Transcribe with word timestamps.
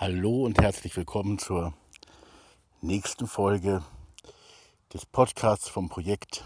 Hallo 0.00 0.46
und 0.46 0.58
herzlich 0.58 0.96
willkommen 0.96 1.38
zur 1.38 1.74
nächsten 2.80 3.26
Folge 3.26 3.82
des 4.94 5.04
Podcasts 5.04 5.68
vom 5.68 5.90
Projekt 5.90 6.42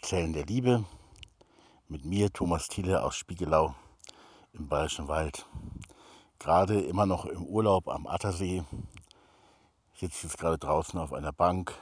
Zellen 0.00 0.32
der 0.32 0.46
Liebe 0.46 0.86
mit 1.88 2.06
mir, 2.06 2.32
Thomas 2.32 2.68
Thiele 2.68 3.02
aus 3.02 3.14
Spiegelau 3.14 3.74
im 4.54 4.68
Bayerischen 4.68 5.06
Wald. 5.06 5.44
Gerade 6.38 6.80
immer 6.80 7.04
noch 7.04 7.26
im 7.26 7.44
Urlaub 7.44 7.88
am 7.88 8.06
Attersee, 8.06 8.64
sitze 9.94 10.26
jetzt 10.26 10.38
gerade 10.38 10.56
draußen 10.56 10.98
auf 10.98 11.12
einer 11.12 11.34
Bank, 11.34 11.74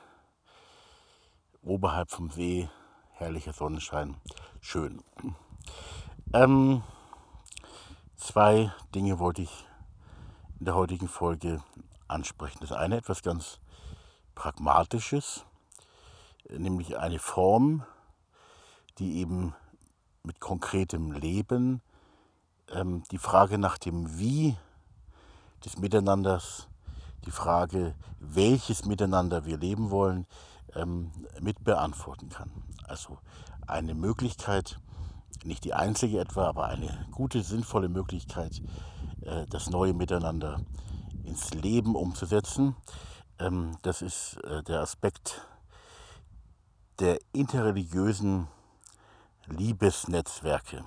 oberhalb 1.62 2.10
vom 2.10 2.32
See, 2.32 2.68
herrlicher 3.12 3.52
Sonnenschein, 3.52 4.16
schön. 4.60 5.04
Ähm, 6.32 6.82
zwei 8.16 8.72
Dinge 8.92 9.20
wollte 9.20 9.42
ich 9.42 9.67
in 10.58 10.64
der 10.64 10.74
heutigen 10.74 11.08
Folge 11.08 11.62
ansprechen. 12.08 12.58
Das 12.60 12.72
eine 12.72 12.96
etwas 12.96 13.22
ganz 13.22 13.58
Pragmatisches, 14.34 15.44
nämlich 16.48 16.96
eine 16.96 17.18
Form, 17.18 17.84
die 18.98 19.18
eben 19.18 19.54
mit 20.22 20.40
konkretem 20.40 21.12
Leben 21.12 21.82
ähm, 22.70 23.02
die 23.10 23.18
Frage 23.18 23.58
nach 23.58 23.78
dem 23.78 24.18
Wie 24.18 24.56
des 25.64 25.78
Miteinanders, 25.78 26.68
die 27.24 27.30
Frage, 27.30 27.94
welches 28.20 28.84
Miteinander 28.84 29.44
wir 29.44 29.58
leben 29.58 29.90
wollen, 29.90 30.26
ähm, 30.74 31.10
mit 31.40 31.64
beantworten 31.64 32.28
kann. 32.28 32.50
Also 32.84 33.18
eine 33.66 33.94
Möglichkeit, 33.94 34.78
nicht 35.44 35.64
die 35.64 35.74
einzige 35.74 36.20
etwa, 36.20 36.48
aber 36.48 36.66
eine 36.66 37.06
gute, 37.10 37.42
sinnvolle 37.42 37.88
Möglichkeit, 37.88 38.62
das 39.50 39.70
neue 39.70 39.94
Miteinander 39.94 40.60
ins 41.24 41.52
Leben 41.54 41.94
umzusetzen. 41.94 42.76
Ähm, 43.38 43.76
das 43.82 44.02
ist 44.02 44.38
äh, 44.44 44.62
der 44.62 44.80
Aspekt 44.80 45.46
der 46.98 47.18
interreligiösen 47.32 48.48
Liebesnetzwerke. 49.46 50.84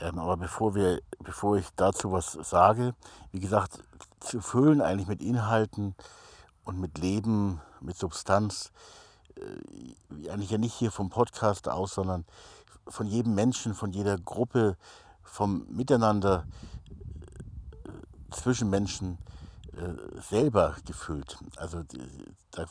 Ähm, 0.00 0.18
aber 0.18 0.36
bevor, 0.36 0.74
wir, 0.74 1.00
bevor 1.20 1.56
ich 1.56 1.66
dazu 1.76 2.12
was 2.12 2.32
sage, 2.32 2.94
wie 3.32 3.40
gesagt, 3.40 3.82
zu 4.20 4.40
füllen 4.40 4.80
eigentlich 4.80 5.08
mit 5.08 5.22
Inhalten 5.22 5.94
und 6.64 6.80
mit 6.80 6.98
Leben, 6.98 7.60
mit 7.80 7.96
Substanz, 7.96 8.72
äh, 9.36 10.30
eigentlich 10.30 10.50
ja 10.50 10.58
nicht 10.58 10.74
hier 10.74 10.90
vom 10.90 11.10
Podcast 11.10 11.68
aus, 11.68 11.94
sondern 11.94 12.24
von 12.88 13.06
jedem 13.06 13.34
Menschen, 13.34 13.74
von 13.74 13.92
jeder 13.92 14.18
Gruppe, 14.18 14.76
vom 15.24 15.66
Miteinander 15.68 16.46
äh, 17.84 17.90
zwischen 18.30 18.70
Menschen 18.70 19.18
äh, 19.72 20.20
selber 20.20 20.76
gefüllt. 20.84 21.38
Also 21.56 21.82
da 22.52 22.66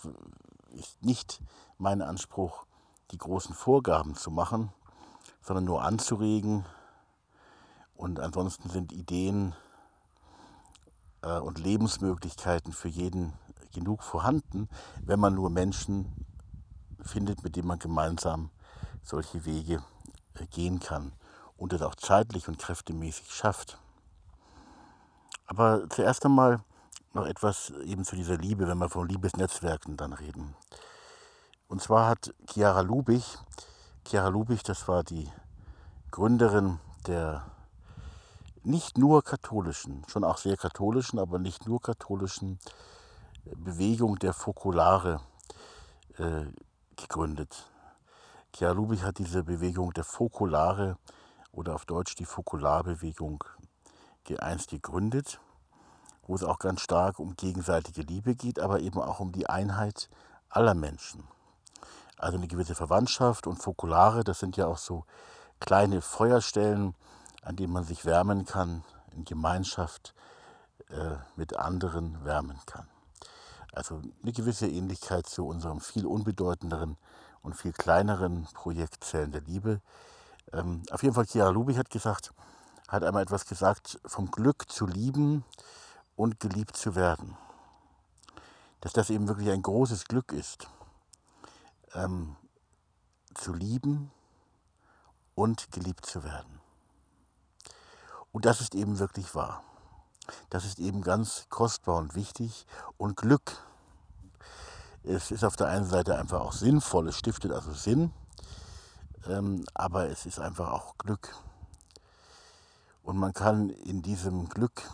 ist 0.71 1.03
nicht 1.03 1.41
mein 1.77 2.01
Anspruch, 2.01 2.65
die 3.11 3.17
großen 3.17 3.53
Vorgaben 3.53 4.15
zu 4.15 4.31
machen, 4.31 4.71
sondern 5.41 5.65
nur 5.65 5.83
anzuregen. 5.83 6.65
Und 7.95 8.19
ansonsten 8.19 8.69
sind 8.69 8.91
Ideen 8.91 9.53
äh, 11.21 11.39
und 11.39 11.59
Lebensmöglichkeiten 11.59 12.71
für 12.71 12.89
jeden 12.89 13.33
genug 13.73 14.03
vorhanden, 14.03 14.69
wenn 15.01 15.19
man 15.19 15.33
nur 15.33 15.49
Menschen 15.49 16.25
findet, 17.01 17.43
mit 17.43 17.55
denen 17.55 17.67
man 17.67 17.79
gemeinsam 17.79 18.51
solche 19.01 19.45
Wege 19.45 19.83
gehen 20.51 20.79
kann 20.79 21.11
und 21.57 21.73
es 21.73 21.81
auch 21.81 21.95
zeitlich 21.95 22.47
und 22.47 22.59
kräftemäßig 22.59 23.31
schafft. 23.31 23.77
Aber 25.45 25.87
zuerst 25.89 26.25
einmal 26.25 26.61
noch 27.13 27.25
etwas 27.25 27.71
eben 27.85 28.03
zu 28.03 28.15
dieser 28.15 28.37
Liebe, 28.37 28.67
wenn 28.67 28.77
wir 28.77 28.89
von 28.89 29.07
Liebesnetzwerken 29.07 29.97
dann 29.97 30.13
reden. 30.13 30.55
Und 31.67 31.81
zwar 31.81 32.07
hat 32.07 32.33
Chiara 32.49 32.81
Lubich, 32.81 33.37
Chiara 34.05 34.29
Lubich, 34.29 34.63
das 34.63 34.87
war 34.87 35.03
die 35.03 35.31
Gründerin 36.11 36.79
der 37.07 37.45
nicht 38.63 38.97
nur 38.97 39.23
katholischen, 39.23 40.03
schon 40.07 40.23
auch 40.23 40.37
sehr 40.37 40.55
katholischen, 40.55 41.19
aber 41.19 41.37
nicht 41.37 41.67
nur 41.67 41.81
katholischen 41.81 42.59
Bewegung 43.43 44.17
der 44.19 44.33
Fokulare 44.33 45.19
äh, 46.17 46.45
gegründet. 46.95 47.69
Chiara 48.53 48.73
Lubich 48.73 49.03
hat 49.03 49.17
diese 49.17 49.43
Bewegung 49.43 49.93
der 49.93 50.03
Fokulare 50.03 50.97
oder 51.53 51.75
auf 51.75 51.85
Deutsch 51.85 52.15
die 52.15 52.25
Fokularbewegung 52.25 53.43
einst 54.39 54.69
gegründet, 54.69 55.39
wo 56.25 56.35
es 56.35 56.43
auch 56.43 56.59
ganz 56.59 56.81
stark 56.81 57.19
um 57.19 57.35
gegenseitige 57.35 58.01
Liebe 58.01 58.35
geht, 58.35 58.59
aber 58.59 58.79
eben 58.79 58.99
auch 58.99 59.19
um 59.19 59.31
die 59.31 59.47
Einheit 59.47 60.09
aller 60.49 60.73
Menschen. 60.73 61.27
Also 62.17 62.37
eine 62.37 62.47
gewisse 62.47 62.75
Verwandtschaft 62.75 63.47
und 63.47 63.61
Fokulare, 63.61 64.23
das 64.23 64.39
sind 64.39 64.57
ja 64.57 64.67
auch 64.67 64.77
so 64.77 65.05
kleine 65.59 66.01
Feuerstellen, 66.01 66.95
an 67.41 67.55
denen 67.55 67.73
man 67.73 67.83
sich 67.83 68.05
wärmen 68.05 68.45
kann, 68.45 68.83
in 69.11 69.25
Gemeinschaft 69.25 70.13
äh, 70.89 71.17
mit 71.35 71.57
anderen 71.57 72.23
wärmen 72.23 72.59
kann. 72.65 72.87
Also 73.73 74.01
eine 74.21 74.31
gewisse 74.31 74.67
Ähnlichkeit 74.67 75.27
zu 75.27 75.45
unserem 75.45 75.81
viel 75.81 76.05
unbedeutenderen 76.05 76.97
und 77.41 77.55
viel 77.55 77.73
kleineren 77.73 78.47
Projekt 78.53 79.03
Zellen 79.03 79.31
der 79.31 79.41
Liebe, 79.41 79.81
ähm, 80.53 80.83
auf 80.91 81.03
jeden 81.03 81.15
Fall, 81.15 81.25
Chiara 81.25 81.49
Lubich 81.49 81.77
hat 81.77 81.89
gesagt, 81.89 82.33
hat 82.87 83.03
einmal 83.03 83.23
etwas 83.23 83.45
gesagt 83.45 83.99
vom 84.05 84.29
Glück 84.29 84.71
zu 84.71 84.85
lieben 84.85 85.43
und 86.15 86.39
geliebt 86.39 86.77
zu 86.77 86.95
werden. 86.95 87.35
Dass 88.81 88.93
das 88.93 89.09
eben 89.09 89.27
wirklich 89.27 89.49
ein 89.49 89.63
großes 89.63 90.05
Glück 90.05 90.31
ist, 90.31 90.67
ähm, 91.93 92.35
zu 93.33 93.53
lieben 93.53 94.11
und 95.35 95.71
geliebt 95.71 96.05
zu 96.05 96.23
werden. 96.23 96.61
Und 98.31 98.45
das 98.45 98.61
ist 98.61 98.75
eben 98.75 98.99
wirklich 98.99 99.33
wahr. 99.33 99.63
Das 100.49 100.65
ist 100.65 100.79
eben 100.79 101.01
ganz 101.01 101.47
kostbar 101.49 101.97
und 101.97 102.15
wichtig. 102.15 102.65
Und 102.97 103.17
Glück, 103.17 103.57
es 105.03 105.31
ist 105.31 105.43
auf 105.43 105.55
der 105.55 105.67
einen 105.67 105.85
Seite 105.85 106.17
einfach 106.17 106.41
auch 106.41 106.53
sinnvoll, 106.53 107.07
es 107.07 107.17
stiftet 107.17 107.51
also 107.51 107.73
Sinn, 107.73 108.13
ähm, 109.27 109.63
aber 109.73 110.09
es 110.09 110.25
ist 110.25 110.39
einfach 110.39 110.71
auch 110.71 110.97
Glück. 110.97 111.35
Und 113.03 113.17
man 113.17 113.33
kann 113.33 113.69
in 113.69 114.01
diesem 114.01 114.49
Glück 114.49 114.89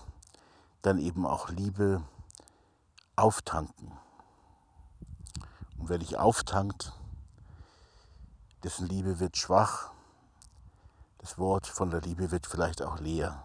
dann 0.82 0.98
eben 0.98 1.26
auch 1.26 1.50
Liebe 1.50 2.04
auftanken. 3.16 3.92
Und 5.78 5.90
wer 5.90 6.00
dich 6.00 6.18
auftankt, 6.18 6.94
dessen 8.64 8.88
Liebe 8.88 9.20
wird 9.20 9.38
schwach, 9.38 9.92
das 11.20 11.38
Wort 11.38 11.68
von 11.68 11.92
der 11.92 12.02
Liebe 12.02 12.32
wird 12.32 12.48
vielleicht 12.48 12.82
auch 12.82 13.00
leer. 13.00 13.44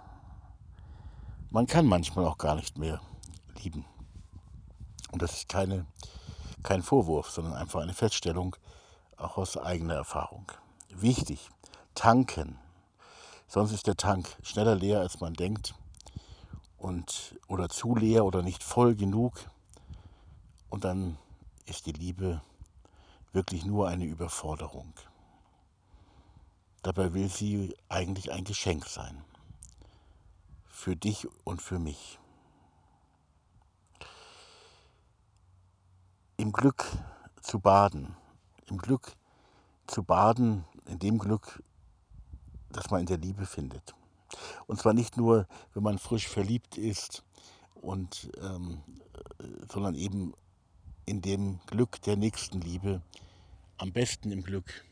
Man 1.51 1.66
kann 1.66 1.87
manchmal 1.87 2.25
auch 2.25 2.39
gar 2.39 2.55
nicht 2.55 2.78
mehr 2.78 3.01
lieben. 3.62 3.84
Und 5.12 5.22
das 5.22 5.34
ist 5.34 5.49
keine, 5.49 5.87
kein 6.62 6.83
Vorwurf, 6.83 7.31
sondern 7.31 7.55
einfach 7.55 7.81
eine 7.81 7.95
Feststellung, 7.95 8.56
auch 9.16 9.37
aus 9.37 9.56
eigener 9.56 9.95
Erfahrung 9.95 10.51
wichtig. 11.00 11.50
Tanken. 11.94 12.59
Sonst 13.47 13.72
ist 13.72 13.87
der 13.87 13.97
Tank 13.97 14.37
schneller 14.43 14.75
leer, 14.75 15.00
als 15.00 15.21
man 15.21 15.34
denkt. 15.34 15.75
Und, 16.77 17.38
oder 17.49 17.69
zu 17.69 17.94
leer 17.94 18.25
oder 18.25 18.43
nicht 18.43 18.62
voll 18.62 18.94
genug. 18.94 19.34
Und 20.71 20.84
dann 20.84 21.19
ist 21.66 21.87
die 21.87 21.93
Liebe 21.93 22.43
wirklich 23.33 23.65
nur 23.65 23.88
eine 23.88 24.04
Überforderung. 24.04 24.93
Dabei 26.83 27.15
will 27.15 27.28
sie 27.28 27.75
eigentlich 27.88 28.31
ein 28.33 28.44
Geschenk 28.44 28.87
sein. 28.87 29.25
Für 30.66 30.97
dich 30.97 31.27
und 31.45 31.63
für 31.63 31.78
mich. 31.78 32.19
Im 36.36 36.53
Glück 36.53 36.84
zu 37.41 37.59
baden, 37.59 38.16
im 38.66 38.78
Glück 38.78 39.16
zu 39.86 40.03
baden 40.03 40.65
in 40.89 40.98
dem 40.98 41.19
Glück, 41.19 41.63
das 42.71 42.91
man 42.91 43.01
in 43.01 43.07
der 43.07 43.19
Liebe 43.19 43.47
findet. 43.47 43.95
Und 44.66 44.81
zwar 44.81 44.95
nicht 44.95 45.16
nur, 45.16 45.47
wenn 45.75 45.83
man 45.83 45.98
frisch 45.98 46.28
verliebt 46.28 46.77
ist, 46.77 47.22
und, 47.84 48.31
ähm, 48.41 48.83
sondern 49.71 49.95
eben 49.95 50.33
in 51.07 51.21
dem 51.21 51.60
Glück 51.66 52.01
der 52.03 52.16
Nächstenliebe, 52.16 53.03
am 53.77 53.92
besten 53.92 54.33
im 54.33 54.42
Glück 54.42 54.84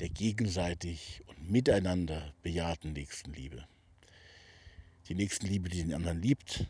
der 0.00 0.08
gegenseitig 0.08 1.22
und 1.26 1.48
miteinander 1.50 2.32
bejahten 2.42 2.92
Nächstenliebe. 2.92 3.64
Die 5.08 5.14
Nächstenliebe, 5.14 5.68
die 5.68 5.82
den 5.82 5.94
anderen 5.94 6.20
liebt, 6.20 6.66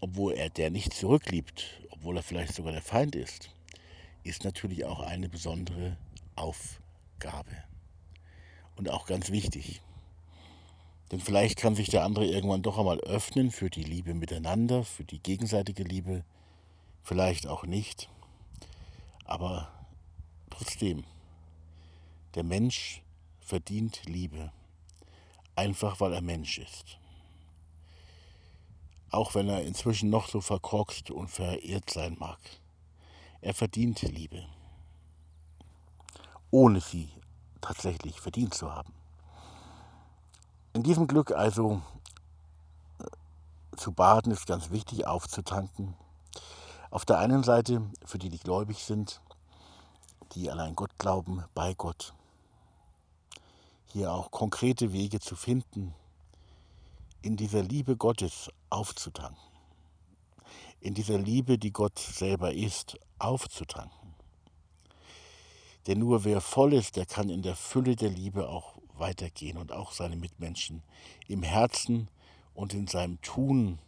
obwohl 0.00 0.34
er 0.34 0.50
der 0.50 0.70
nicht 0.70 0.92
zurückliebt, 0.92 1.64
obwohl 1.90 2.16
er 2.16 2.22
vielleicht 2.22 2.54
sogar 2.54 2.72
der 2.72 2.82
Feind 2.82 3.16
ist, 3.16 3.50
ist 4.22 4.44
natürlich 4.44 4.84
auch 4.84 5.00
eine 5.00 5.28
besondere 5.28 5.96
Aufgabe. 6.36 7.64
Und 8.76 8.90
auch 8.90 9.06
ganz 9.06 9.30
wichtig. 9.30 9.82
Denn 11.12 11.20
vielleicht 11.20 11.58
kann 11.58 11.74
sich 11.74 11.88
der 11.88 12.02
andere 12.02 12.26
irgendwann 12.26 12.62
doch 12.62 12.78
einmal 12.78 13.00
öffnen 13.00 13.50
für 13.50 13.70
die 13.70 13.84
Liebe 13.84 14.14
miteinander, 14.14 14.84
für 14.84 15.04
die 15.04 15.20
gegenseitige 15.20 15.84
Liebe, 15.84 16.24
vielleicht 17.02 17.46
auch 17.46 17.64
nicht. 17.64 18.08
Aber 19.24 19.70
trotzdem, 20.50 21.04
der 22.34 22.42
Mensch 22.42 23.02
verdient 23.40 24.02
Liebe, 24.06 24.50
einfach 25.54 26.00
weil 26.00 26.14
er 26.14 26.22
Mensch 26.22 26.58
ist. 26.58 26.98
Auch 29.10 29.34
wenn 29.34 29.48
er 29.48 29.62
inzwischen 29.62 30.10
noch 30.10 30.28
so 30.28 30.40
verkorkst 30.40 31.10
und 31.10 31.28
verirrt 31.28 31.90
sein 31.90 32.16
mag. 32.18 32.40
Er 33.40 33.54
verdient 33.54 34.02
Liebe, 34.02 34.44
ohne 36.54 36.80
sie 36.80 37.08
tatsächlich 37.60 38.20
verdient 38.20 38.54
zu 38.54 38.72
haben. 38.72 38.92
In 40.72 40.84
diesem 40.84 41.08
Glück 41.08 41.32
also 41.32 41.82
äh, 43.00 43.76
zu 43.76 43.90
baden 43.90 44.30
ist 44.30 44.46
ganz 44.46 44.70
wichtig, 44.70 45.04
aufzutanken. 45.04 45.96
Auf 46.92 47.04
der 47.04 47.18
einen 47.18 47.42
Seite 47.42 47.82
für 48.04 48.18
die, 48.18 48.28
die 48.28 48.38
gläubig 48.38 48.84
sind, 48.84 49.20
die 50.34 50.48
einen 50.48 50.76
Gott 50.76 50.96
glauben, 50.96 51.42
bei 51.54 51.74
Gott. 51.74 52.14
Hier 53.86 54.12
auch 54.12 54.30
konkrete 54.30 54.92
Wege 54.92 55.18
zu 55.18 55.34
finden, 55.34 55.92
in 57.20 57.36
dieser 57.36 57.64
Liebe 57.64 57.96
Gottes 57.96 58.48
aufzutanken. 58.70 59.42
In 60.78 60.94
dieser 60.94 61.18
Liebe, 61.18 61.58
die 61.58 61.72
Gott 61.72 61.98
selber 61.98 62.52
ist, 62.52 62.96
aufzutanken. 63.18 64.03
Denn 65.86 65.98
nur 65.98 66.24
wer 66.24 66.40
voll 66.40 66.72
ist, 66.72 66.96
der 66.96 67.06
kann 67.06 67.28
in 67.28 67.42
der 67.42 67.56
Fülle 67.56 67.96
der 67.96 68.10
Liebe 68.10 68.48
auch 68.48 68.74
weitergehen 68.94 69.58
und 69.58 69.72
auch 69.72 69.92
seine 69.92 70.16
Mitmenschen 70.16 70.82
im 71.28 71.42
Herzen 71.42 72.08
und 72.54 72.72
in 72.72 72.86
seinem 72.86 73.20
Tun 73.20 73.78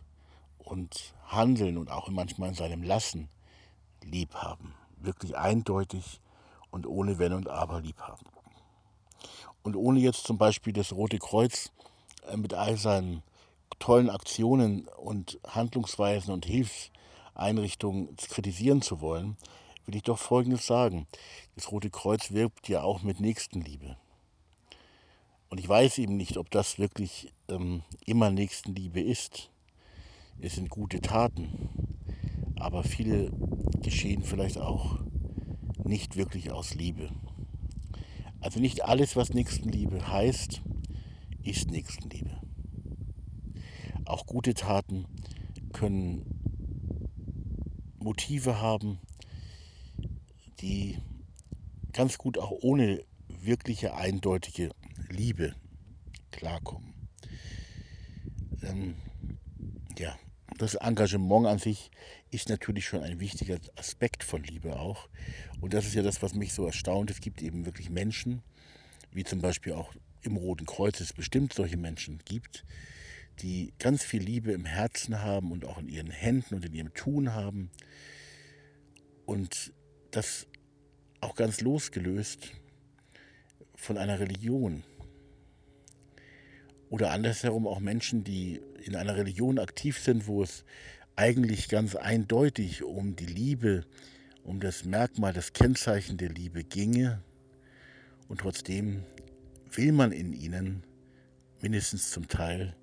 und 0.58 1.14
Handeln 1.26 1.78
und 1.78 1.90
auch 1.90 2.08
manchmal 2.08 2.50
in 2.50 2.54
seinem 2.54 2.82
Lassen 2.82 3.28
lieb 4.02 4.34
haben. 4.34 4.75
Wirklich 4.98 5.37
eindeutig 5.37 6.20
und 6.70 6.87
ohne 6.87 7.19
Wenn 7.19 7.32
und 7.32 7.48
Aber 7.48 7.81
lieb 7.81 8.00
haben. 8.00 8.26
Und 9.62 9.76
ohne 9.76 10.00
jetzt 10.00 10.25
zum 10.25 10.38
Beispiel 10.38 10.72
das 10.72 10.93
Rote 10.93 11.19
Kreuz 11.19 11.72
äh, 12.28 12.37
mit 12.37 12.54
all 12.54 12.76
seinen 12.76 13.22
tollen 13.78 14.10
Aktionen 14.10 14.88
und 14.96 15.38
Handlungsweisen 15.46 16.32
und 16.32 16.46
Hilfseinrichtungen 16.46 18.14
kritisieren 18.16 18.82
zu 18.82 19.00
wollen, 19.00 19.37
will 19.86 19.96
ich 19.96 20.02
doch 20.02 20.18
Folgendes 20.18 20.66
sagen. 20.66 21.06
Das 21.54 21.70
Rote 21.70 21.90
Kreuz 21.90 22.32
wirbt 22.32 22.68
ja 22.68 22.82
auch 22.82 23.02
mit 23.02 23.20
Nächstenliebe. 23.20 23.96
Und 25.48 25.58
ich 25.58 25.68
weiß 25.68 25.98
eben 25.98 26.16
nicht, 26.16 26.36
ob 26.36 26.50
das 26.50 26.78
wirklich 26.78 27.32
ähm, 27.48 27.82
immer 28.04 28.30
Nächstenliebe 28.30 29.00
ist. 29.00 29.50
Es 30.40 30.56
sind 30.56 30.68
gute 30.68 31.00
Taten, 31.00 31.70
aber 32.56 32.82
viele 32.82 33.30
geschehen 33.82 34.22
vielleicht 34.22 34.58
auch 34.58 34.98
nicht 35.84 36.16
wirklich 36.16 36.50
aus 36.50 36.74
Liebe. 36.74 37.10
Also 38.40 38.60
nicht 38.60 38.84
alles, 38.84 39.16
was 39.16 39.32
Nächstenliebe 39.32 40.08
heißt, 40.08 40.62
ist 41.42 41.70
Nächstenliebe. 41.70 42.40
Auch 44.04 44.26
gute 44.26 44.54
Taten 44.54 45.06
können 45.72 46.24
Motive 47.98 48.60
haben, 48.60 48.98
die 50.61 50.99
ganz 51.93 52.19
gut 52.19 52.38
auch 52.38 52.50
ohne 52.50 53.05
wirkliche 53.29 53.94
eindeutige 53.94 54.70
Liebe 55.08 55.55
klarkommen. 56.31 56.94
Ähm, 58.62 58.97
ja, 59.99 60.19
das 60.58 60.75
Engagement 60.75 61.47
an 61.47 61.58
sich 61.58 61.91
ist 62.31 62.49
natürlich 62.49 62.87
schon 62.87 63.03
ein 63.03 63.20
wichtiger 63.20 63.58
Aspekt 63.76 64.25
von 64.25 64.43
Liebe 64.43 64.79
auch. 64.79 65.08
Und 65.61 65.75
das 65.75 65.87
ist 65.87 65.94
ja 65.94 66.03
das, 66.03 66.23
was 66.23 66.35
mich 66.35 66.53
so 66.53 66.67
erstaunt. 66.67 67.11
Es 67.11 67.20
gibt 67.20 67.43
eben 67.43 67.67
wirklich 67.67 67.91
Menschen, 67.91 68.43
wie 69.12 69.25
zum 69.25 69.41
Beispiel 69.41 69.73
auch 69.73 69.93
im 70.23 70.37
Roten 70.37 70.67
Kreuz 70.67 71.00
es 71.00 71.12
bestimmt 71.12 71.53
solche 71.53 71.76
Menschen 71.76 72.20
gibt, 72.25 72.64
die 73.41 73.73
ganz 73.79 74.03
viel 74.03 74.23
Liebe 74.23 74.53
im 74.53 74.64
Herzen 74.64 75.23
haben 75.23 75.53
und 75.53 75.64
auch 75.64 75.79
in 75.79 75.88
ihren 75.88 76.11
Händen 76.11 76.55
und 76.56 76.64
in 76.64 76.75
ihrem 76.75 76.94
Tun 76.94 77.32
haben. 77.32 77.70
Und 79.25 79.73
das 80.16 80.46
auch 81.20 81.34
ganz 81.34 81.60
losgelöst 81.60 82.52
von 83.74 83.98
einer 83.98 84.18
Religion. 84.18 84.82
Oder 86.88 87.10
andersherum 87.10 87.66
auch 87.66 87.80
Menschen, 87.80 88.24
die 88.24 88.60
in 88.84 88.96
einer 88.96 89.16
Religion 89.16 89.58
aktiv 89.58 89.98
sind, 89.98 90.26
wo 90.26 90.42
es 90.42 90.64
eigentlich 91.16 91.68
ganz 91.68 91.96
eindeutig 91.96 92.82
um 92.82 93.16
die 93.16 93.26
Liebe, 93.26 93.84
um 94.44 94.60
das 94.60 94.84
Merkmal, 94.84 95.32
das 95.32 95.52
Kennzeichen 95.52 96.16
der 96.16 96.30
Liebe 96.30 96.64
ginge. 96.64 97.22
Und 98.28 98.40
trotzdem 98.40 99.02
will 99.72 99.92
man 99.92 100.12
in 100.12 100.32
ihnen, 100.32 100.84
mindestens 101.60 102.10
zum 102.10 102.28
Teil, 102.28 102.76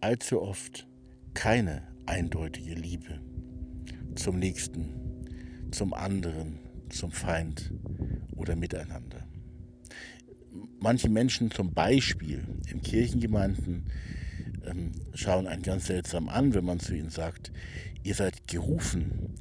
allzu 0.00 0.42
oft 0.42 0.86
keine 1.34 1.86
eindeutige 2.06 2.74
Liebe 2.74 3.20
zum 4.16 4.38
Nächsten, 4.38 5.70
zum 5.70 5.94
anderen, 5.94 6.65
zum 6.92 7.12
Feind 7.12 7.72
oder 8.36 8.56
miteinander. 8.56 9.26
Manche 10.80 11.08
Menschen 11.08 11.50
zum 11.50 11.72
Beispiel 11.72 12.44
in 12.70 12.82
Kirchengemeinden 12.82 13.86
ähm, 14.66 14.92
schauen 15.14 15.46
einen 15.46 15.62
ganz 15.62 15.86
seltsam 15.86 16.28
an, 16.28 16.54
wenn 16.54 16.64
man 16.64 16.80
zu 16.80 16.94
ihnen 16.94 17.10
sagt, 17.10 17.52
ihr 18.02 18.14
seid 18.14 18.46
gerufen, 18.46 19.34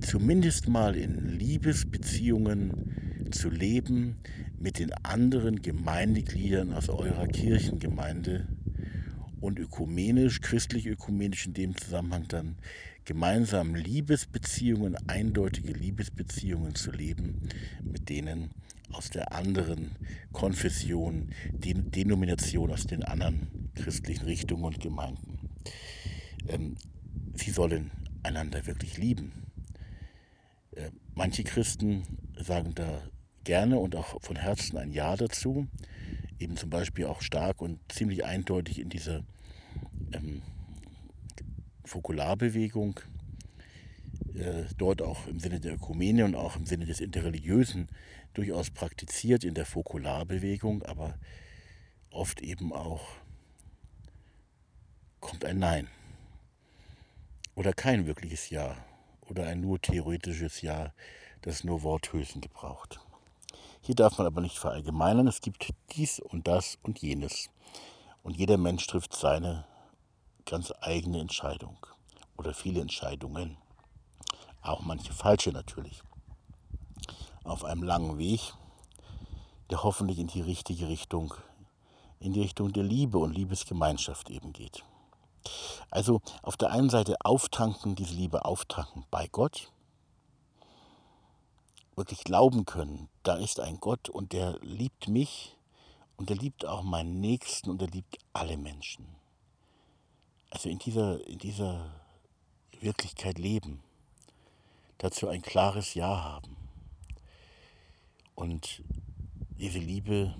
zumindest 0.00 0.68
mal 0.68 0.96
in 0.96 1.28
Liebesbeziehungen 1.28 3.30
zu 3.30 3.50
leben 3.50 4.16
mit 4.58 4.78
den 4.78 4.92
anderen 5.02 5.62
Gemeindegliedern 5.62 6.72
aus 6.72 6.88
eurer 6.88 7.26
Kirchengemeinde 7.26 8.46
und 9.44 9.58
ökumenisch, 9.58 10.40
christlich-ökumenisch 10.40 11.46
in 11.46 11.52
dem 11.52 11.76
Zusammenhang 11.76 12.26
dann 12.28 12.56
gemeinsam 13.04 13.74
Liebesbeziehungen, 13.74 14.96
eindeutige 15.06 15.74
Liebesbeziehungen 15.74 16.74
zu 16.74 16.90
leben 16.90 17.50
mit 17.82 18.08
denen 18.08 18.50
aus 18.90 19.10
der 19.10 19.32
anderen 19.32 19.96
Konfession, 20.32 21.28
Denomination 21.52 22.70
aus 22.70 22.86
den 22.86 23.02
anderen 23.02 23.70
christlichen 23.74 24.24
Richtungen 24.24 24.64
und 24.64 24.80
Gemeinden. 24.80 25.38
Ähm, 26.48 26.76
sie 27.34 27.50
sollen 27.50 27.90
einander 28.22 28.66
wirklich 28.66 28.96
lieben. 28.96 29.32
Äh, 30.70 30.90
manche 31.14 31.44
Christen 31.44 32.04
sagen 32.38 32.72
da 32.74 33.02
gerne 33.44 33.78
und 33.78 33.94
auch 33.94 34.22
von 34.22 34.36
Herzen 34.36 34.78
ein 34.78 34.92
Ja 34.92 35.16
dazu, 35.16 35.66
eben 36.44 36.56
zum 36.56 36.70
Beispiel 36.70 37.06
auch 37.06 37.22
stark 37.22 37.60
und 37.60 37.80
ziemlich 37.90 38.24
eindeutig 38.24 38.78
in 38.78 38.90
dieser 38.90 39.24
ähm, 40.12 40.42
Fokularbewegung, 41.84 43.00
äh, 44.34 44.64
dort 44.76 45.02
auch 45.02 45.26
im 45.26 45.40
Sinne 45.40 45.58
der 45.58 45.74
Ökumene 45.74 46.24
und 46.24 46.34
auch 46.34 46.56
im 46.56 46.66
Sinne 46.66 46.84
des 46.84 47.00
Interreligiösen 47.00 47.88
durchaus 48.34 48.70
praktiziert 48.70 49.42
in 49.42 49.54
der 49.54 49.64
Fokularbewegung, 49.64 50.82
aber 50.82 51.18
oft 52.10 52.42
eben 52.42 52.72
auch 52.72 53.02
kommt 55.20 55.44
ein 55.44 55.58
Nein 55.58 55.88
oder 57.54 57.72
kein 57.72 58.06
wirkliches 58.06 58.50
Ja 58.50 58.76
oder 59.22 59.46
ein 59.46 59.62
nur 59.62 59.80
theoretisches 59.80 60.60
Ja, 60.60 60.92
das 61.40 61.64
nur 61.64 61.82
Worthülsen 61.82 62.42
gebraucht. 62.42 63.00
Hier 63.84 63.94
darf 63.94 64.16
man 64.16 64.26
aber 64.26 64.40
nicht 64.40 64.58
verallgemeinern, 64.58 65.26
es 65.26 65.42
gibt 65.42 65.68
dies 65.92 66.18
und 66.18 66.48
das 66.48 66.78
und 66.84 67.00
jenes. 67.00 67.50
Und 68.22 68.34
jeder 68.34 68.56
Mensch 68.56 68.86
trifft 68.86 69.14
seine 69.14 69.66
ganz 70.46 70.72
eigene 70.80 71.20
Entscheidung 71.20 71.76
oder 72.38 72.54
viele 72.54 72.80
Entscheidungen. 72.80 73.58
Auch 74.62 74.80
manche 74.80 75.12
falsche 75.12 75.50
natürlich. 75.50 76.02
Auf 77.44 77.62
einem 77.62 77.82
langen 77.82 78.16
Weg, 78.16 78.54
der 79.68 79.82
hoffentlich 79.82 80.18
in 80.18 80.28
die 80.28 80.40
richtige 80.40 80.88
Richtung, 80.88 81.34
in 82.20 82.32
die 82.32 82.40
Richtung 82.40 82.72
der 82.72 82.84
Liebe 82.84 83.18
und 83.18 83.34
Liebesgemeinschaft 83.34 84.30
eben 84.30 84.54
geht. 84.54 84.82
Also 85.90 86.22
auf 86.42 86.56
der 86.56 86.70
einen 86.70 86.88
Seite 86.88 87.16
auftanken, 87.22 87.96
diese 87.96 88.14
Liebe 88.14 88.46
auftanken 88.46 89.04
bei 89.10 89.26
Gott, 89.26 89.70
wirklich 91.96 92.24
glauben 92.24 92.64
können, 92.64 93.08
da 93.22 93.36
ist 93.36 93.60
ein 93.60 93.78
Gott 93.80 94.08
und 94.08 94.32
der 94.32 94.58
liebt 94.60 95.08
mich 95.08 95.56
und 96.16 96.30
der 96.30 96.36
liebt 96.36 96.66
auch 96.66 96.82
meinen 96.82 97.20
Nächsten 97.20 97.70
und 97.70 97.82
er 97.82 97.88
liebt 97.88 98.18
alle 98.32 98.56
Menschen 98.56 99.06
also 100.54 100.68
in 100.68 100.78
dieser, 100.78 101.26
in 101.26 101.38
dieser 101.38 101.90
Wirklichkeit 102.80 103.38
leben, 103.38 103.82
dazu 104.98 105.28
ein 105.28 105.42
klares 105.42 105.94
Ja 105.94 106.22
haben 106.22 106.56
und 108.36 108.82
diese 109.58 109.80
Liebe 109.80 110.34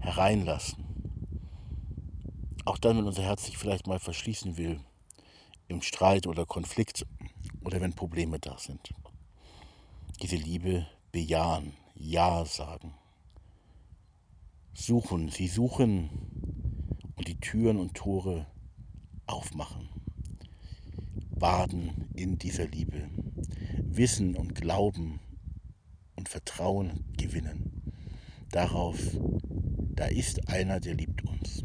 hereinlassen 0.00 0.84
auch 2.64 2.76
dann, 2.76 2.98
wenn 2.98 3.06
unser 3.06 3.22
Herz 3.22 3.46
sich 3.46 3.56
vielleicht 3.56 3.86
mal 3.86 3.98
verschließen 3.98 4.58
will, 4.58 4.80
im 5.68 5.80
Streit 5.80 6.26
oder 6.26 6.44
Konflikt 6.44 7.06
oder 7.64 7.80
wenn 7.80 7.94
Probleme 7.94 8.38
da 8.38 8.58
sind. 8.58 8.92
Diese 10.20 10.34
Liebe 10.34 10.84
bejahen, 11.12 11.74
Ja 11.94 12.44
sagen. 12.44 12.92
Suchen, 14.74 15.28
sie 15.28 15.46
suchen 15.46 16.10
und 17.14 17.28
die 17.28 17.38
Türen 17.38 17.78
und 17.78 17.94
Tore 17.94 18.46
aufmachen. 19.26 19.88
Baden 21.38 22.08
in 22.16 22.36
dieser 22.36 22.66
Liebe. 22.66 23.08
Wissen 23.84 24.34
und 24.34 24.56
Glauben 24.56 25.20
und 26.16 26.28
Vertrauen 26.28 27.04
gewinnen. 27.16 27.92
Darauf, 28.50 28.98
da 29.94 30.06
ist 30.06 30.48
einer, 30.48 30.80
der 30.80 30.94
liebt 30.94 31.24
uns. 31.24 31.64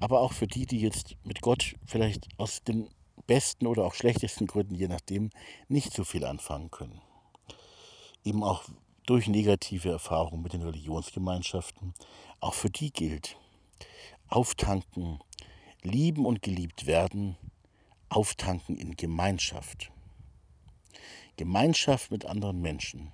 Aber 0.00 0.20
auch 0.20 0.32
für 0.32 0.48
die, 0.48 0.66
die 0.66 0.80
jetzt 0.80 1.16
mit 1.22 1.42
Gott 1.42 1.76
vielleicht 1.84 2.28
aus 2.38 2.64
den 2.64 2.88
besten 3.26 3.66
oder 3.66 3.84
auch 3.84 3.94
schlechtesten 3.94 4.46
Gründen, 4.46 4.74
je 4.74 4.88
nachdem, 4.88 5.30
nicht 5.68 5.92
so 5.92 6.04
viel 6.04 6.24
anfangen 6.24 6.70
können. 6.70 7.00
Eben 8.24 8.42
auch 8.42 8.64
durch 9.06 9.28
negative 9.28 9.90
Erfahrungen 9.90 10.42
mit 10.42 10.52
den 10.52 10.62
Religionsgemeinschaften. 10.62 11.94
Auch 12.40 12.54
für 12.54 12.70
die 12.70 12.92
gilt, 12.92 13.36
auftanken, 14.28 15.20
lieben 15.82 16.26
und 16.26 16.42
geliebt 16.42 16.86
werden, 16.86 17.36
auftanken 18.08 18.76
in 18.76 18.96
Gemeinschaft. 18.96 19.92
Gemeinschaft 21.36 22.10
mit 22.10 22.24
anderen 22.24 22.60
Menschen 22.60 23.12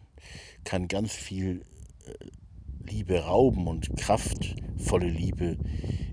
kann 0.65 0.89
ganz 0.89 1.13
viel 1.13 1.65
äh, 2.07 2.13
Liebe 2.85 3.25
rauben 3.25 3.67
und 3.67 3.97
kraftvolle 3.97 5.09
Liebe 5.09 5.59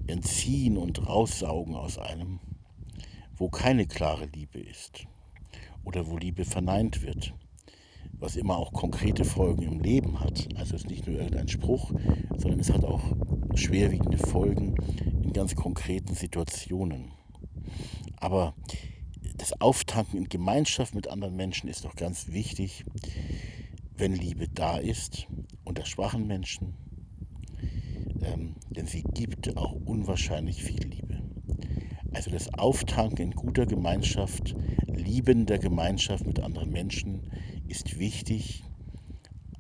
entziehen 0.08 0.78
und 0.78 1.08
raussaugen 1.08 1.76
aus 1.76 1.98
einem, 1.98 2.40
wo 3.40 3.50
keine 3.50 3.88
klare 3.88 4.26
Liebe 4.26 4.60
ist 4.60 5.08
oder 5.84 6.08
wo 6.08 6.18
Liebe 6.18 6.46
verneint 6.46 7.02
wird, 7.02 7.34
was 8.14 8.36
immer 8.36 8.58
auch 8.58 8.74
konkrete 8.74 9.24
Folgen 9.24 9.64
im 9.64 9.80
Leben 9.80 10.20
hat. 10.20 10.50
Also 10.56 10.76
es 10.76 10.84
ist 10.84 10.90
nicht 10.90 11.08
nur 11.08 11.18
irgendein 11.18 11.48
Spruch, 11.48 11.92
sondern 12.38 12.60
es 12.60 12.72
hat 12.72 12.84
auch 12.84 13.02
schwerwiegende 13.56 14.18
Folgen 14.18 14.76
in 15.24 15.32
ganz 15.32 15.56
konkreten 15.56 16.14
Situationen. 16.16 17.14
Aber 18.18 18.54
das 19.38 19.60
Auftanken 19.62 20.18
in 20.18 20.30
Gemeinschaft 20.30 20.94
mit 20.94 21.08
anderen 21.08 21.38
Menschen 21.38 21.70
ist 21.70 21.86
doch 21.86 21.96
ganz 21.96 22.28
wichtig, 22.28 22.84
wenn 23.96 24.14
Liebe 24.14 24.50
da 24.50 24.78
ist, 24.78 25.28
unter 25.64 25.86
schwachen 25.86 26.28
Menschen, 26.28 26.74
ähm, 28.22 28.56
denn 28.70 28.86
sie 28.86 29.04
gibt 29.04 29.56
auch 29.58 29.74
unwahrscheinlich 29.86 30.62
viel 30.62 30.84
Liebe. 30.84 31.09
Also 32.14 32.32
das 32.32 32.54
Auftanken 32.54 33.26
in 33.26 33.32
guter 33.32 33.66
Gemeinschaft, 33.66 34.56
liebender 34.88 35.60
Gemeinschaft 35.60 36.26
mit 36.26 36.40
anderen 36.40 36.72
Menschen 36.72 37.32
ist 37.68 38.00
wichtig, 38.00 38.64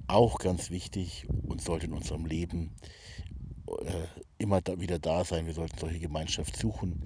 auch 0.08 0.40
ganz 0.40 0.72
wichtig 0.72 1.28
und 1.48 1.62
sollte 1.62 1.86
in 1.86 1.94
unserem 1.94 2.26
Leben 2.26 2.72
äh, 3.68 4.08
immer 4.40 4.62
da, 4.62 4.80
wieder 4.80 4.98
da 4.98 5.24
sein. 5.24 5.46
Wir 5.46 5.54
sollten 5.54 5.78
solche 5.78 6.00
Gemeinschaft 6.00 6.56
suchen. 6.56 7.06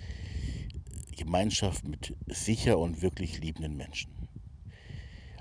Gemeinschaft 1.16 1.88
mit 1.88 2.16
sicher 2.28 2.80
und 2.80 3.02
wirklich 3.02 3.40
liebenden 3.40 3.78
Menschen, 3.78 4.12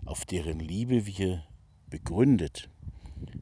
auf 0.04 0.24
deren 0.24 0.60
Liebe 0.60 1.06
wir 1.06 1.44
begründet 1.88 2.68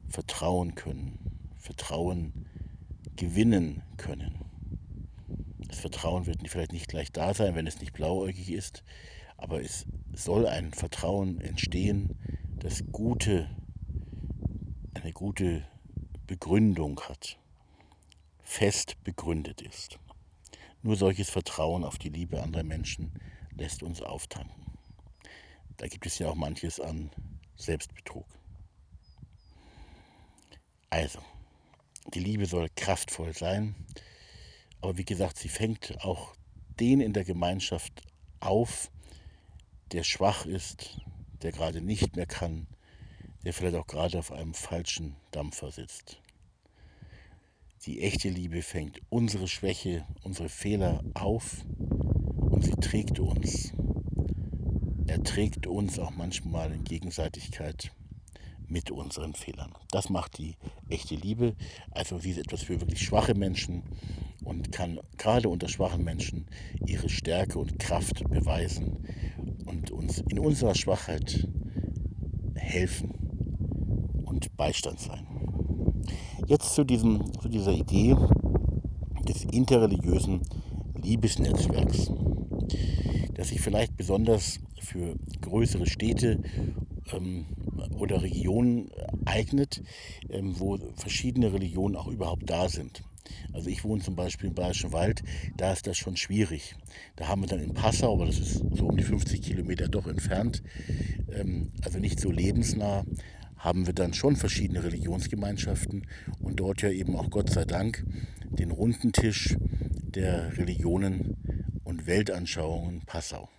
vertrauen 0.09 0.75
können, 0.75 1.19
Vertrauen 1.57 2.45
gewinnen 3.15 3.83
können. 3.97 4.50
Das 5.71 5.79
Vertrauen 5.79 6.25
wird 6.25 6.41
vielleicht 6.49 6.73
nicht 6.73 6.89
gleich 6.89 7.13
da 7.13 7.33
sein, 7.33 7.55
wenn 7.55 7.65
es 7.65 7.79
nicht 7.79 7.93
blauäugig 7.93 8.51
ist, 8.51 8.83
aber 9.37 9.61
es 9.61 9.85
soll 10.11 10.45
ein 10.45 10.73
Vertrauen 10.73 11.39
entstehen, 11.39 12.19
das 12.59 12.83
gute, 12.91 13.49
eine 14.93 15.13
gute 15.13 15.65
Begründung 16.27 16.99
hat, 16.99 17.37
fest 18.43 19.01
begründet 19.05 19.61
ist. 19.61 19.97
Nur 20.83 20.97
solches 20.97 21.29
Vertrauen 21.29 21.85
auf 21.85 21.97
die 21.97 22.09
Liebe 22.09 22.43
anderer 22.43 22.63
Menschen 22.63 23.13
lässt 23.55 23.81
uns 23.81 24.01
auftanken. 24.01 24.77
Da 25.77 25.87
gibt 25.87 26.05
es 26.05 26.19
ja 26.19 26.27
auch 26.27 26.35
manches 26.35 26.81
an 26.81 27.11
Selbstbetrug. 27.55 28.27
Also, 30.89 31.19
die 32.13 32.19
Liebe 32.19 32.45
soll 32.45 32.67
kraftvoll 32.75 33.33
sein, 33.33 33.73
aber 34.81 34.97
wie 34.97 35.05
gesagt, 35.05 35.37
sie 35.37 35.49
fängt 35.49 36.03
auch 36.03 36.35
den 36.79 37.01
in 37.01 37.13
der 37.13 37.23
Gemeinschaft 37.23 38.01
auf, 38.39 38.91
der 39.91 40.03
schwach 40.03 40.45
ist, 40.45 40.99
der 41.41 41.51
gerade 41.51 41.81
nicht 41.81 42.15
mehr 42.15 42.25
kann, 42.25 42.67
der 43.43 43.53
vielleicht 43.53 43.75
auch 43.75 43.87
gerade 43.87 44.19
auf 44.19 44.31
einem 44.31 44.53
falschen 44.53 45.15
Dampfer 45.31 45.71
sitzt. 45.71 46.21
Die 47.85 48.01
echte 48.01 48.29
Liebe 48.29 48.61
fängt 48.61 49.01
unsere 49.09 49.47
Schwäche, 49.47 50.05
unsere 50.23 50.49
Fehler 50.49 51.03
auf 51.15 51.65
und 52.37 52.63
sie 52.63 52.75
trägt 52.75 53.19
uns. 53.19 53.73
Er 55.07 55.23
trägt 55.23 55.67
uns 55.67 55.97
auch 55.99 56.11
manchmal 56.11 56.71
in 56.71 56.83
Gegenseitigkeit 56.83 57.91
mit 58.71 58.89
unseren 58.89 59.33
Fehlern. 59.33 59.73
Das 59.91 60.09
macht 60.09 60.37
die 60.37 60.55
echte 60.89 61.15
Liebe. 61.15 61.55
Also 61.91 62.19
sie 62.19 62.31
ist 62.31 62.37
etwas 62.37 62.63
für 62.63 62.79
wirklich 62.79 63.01
schwache 63.01 63.35
Menschen 63.35 63.83
und 64.43 64.71
kann 64.71 64.99
gerade 65.17 65.49
unter 65.49 65.67
schwachen 65.67 66.03
Menschen 66.03 66.47
ihre 66.85 67.09
Stärke 67.09 67.59
und 67.59 67.79
Kraft 67.79 68.23
beweisen 68.29 69.05
und 69.65 69.91
uns 69.91 70.19
in 70.29 70.39
unserer 70.39 70.73
Schwachheit 70.73 71.47
helfen 72.55 73.11
und 74.23 74.55
Beistand 74.55 74.99
sein. 74.99 75.27
Jetzt 76.47 76.73
zu, 76.73 76.83
diesem, 76.83 77.31
zu 77.41 77.49
dieser 77.49 77.73
Idee 77.73 78.15
des 79.27 79.43
interreligiösen 79.45 80.41
Liebesnetzwerks, 80.95 82.11
das 83.35 83.49
sich 83.49 83.61
vielleicht 83.61 83.95
besonders 83.97 84.59
für 84.79 85.15
größere 85.41 85.85
Städte 85.85 86.41
ähm, 87.13 87.45
oder 88.01 88.23
Regionen 88.23 88.89
eignet, 89.25 89.83
ähm, 90.29 90.59
wo 90.59 90.77
verschiedene 90.95 91.53
Religionen 91.53 91.95
auch 91.95 92.07
überhaupt 92.07 92.49
da 92.49 92.67
sind. 92.67 93.03
Also 93.53 93.69
ich 93.69 93.83
wohne 93.83 94.01
zum 94.01 94.15
Beispiel 94.15 94.49
im 94.49 94.55
Bayerischen 94.55 94.91
Wald, 94.91 95.21
da 95.55 95.71
ist 95.71 95.85
das 95.85 95.97
schon 95.97 96.17
schwierig. 96.17 96.75
Da 97.15 97.27
haben 97.27 97.41
wir 97.41 97.47
dann 97.47 97.61
in 97.61 97.73
Passau, 97.73 98.13
aber 98.13 98.25
das 98.25 98.39
ist 98.39 98.63
so 98.73 98.87
um 98.87 98.97
die 98.97 99.03
50 99.03 99.41
Kilometer 99.41 99.87
doch 99.87 100.07
entfernt, 100.07 100.63
ähm, 101.31 101.71
also 101.83 101.99
nicht 101.99 102.19
so 102.19 102.31
lebensnah, 102.31 103.05
haben 103.57 103.85
wir 103.85 103.93
dann 103.93 104.15
schon 104.15 104.35
verschiedene 104.35 104.83
Religionsgemeinschaften 104.83 106.07
und 106.39 106.59
dort 106.59 106.81
ja 106.81 106.89
eben 106.89 107.15
auch 107.15 107.29
Gott 107.29 107.51
sei 107.51 107.63
Dank 107.63 108.03
den 108.49 108.71
runden 108.71 109.13
Tisch 109.13 109.55
der 109.59 110.57
Religionen 110.57 111.37
und 111.83 112.07
Weltanschauungen 112.07 113.01
Passau. 113.05 113.49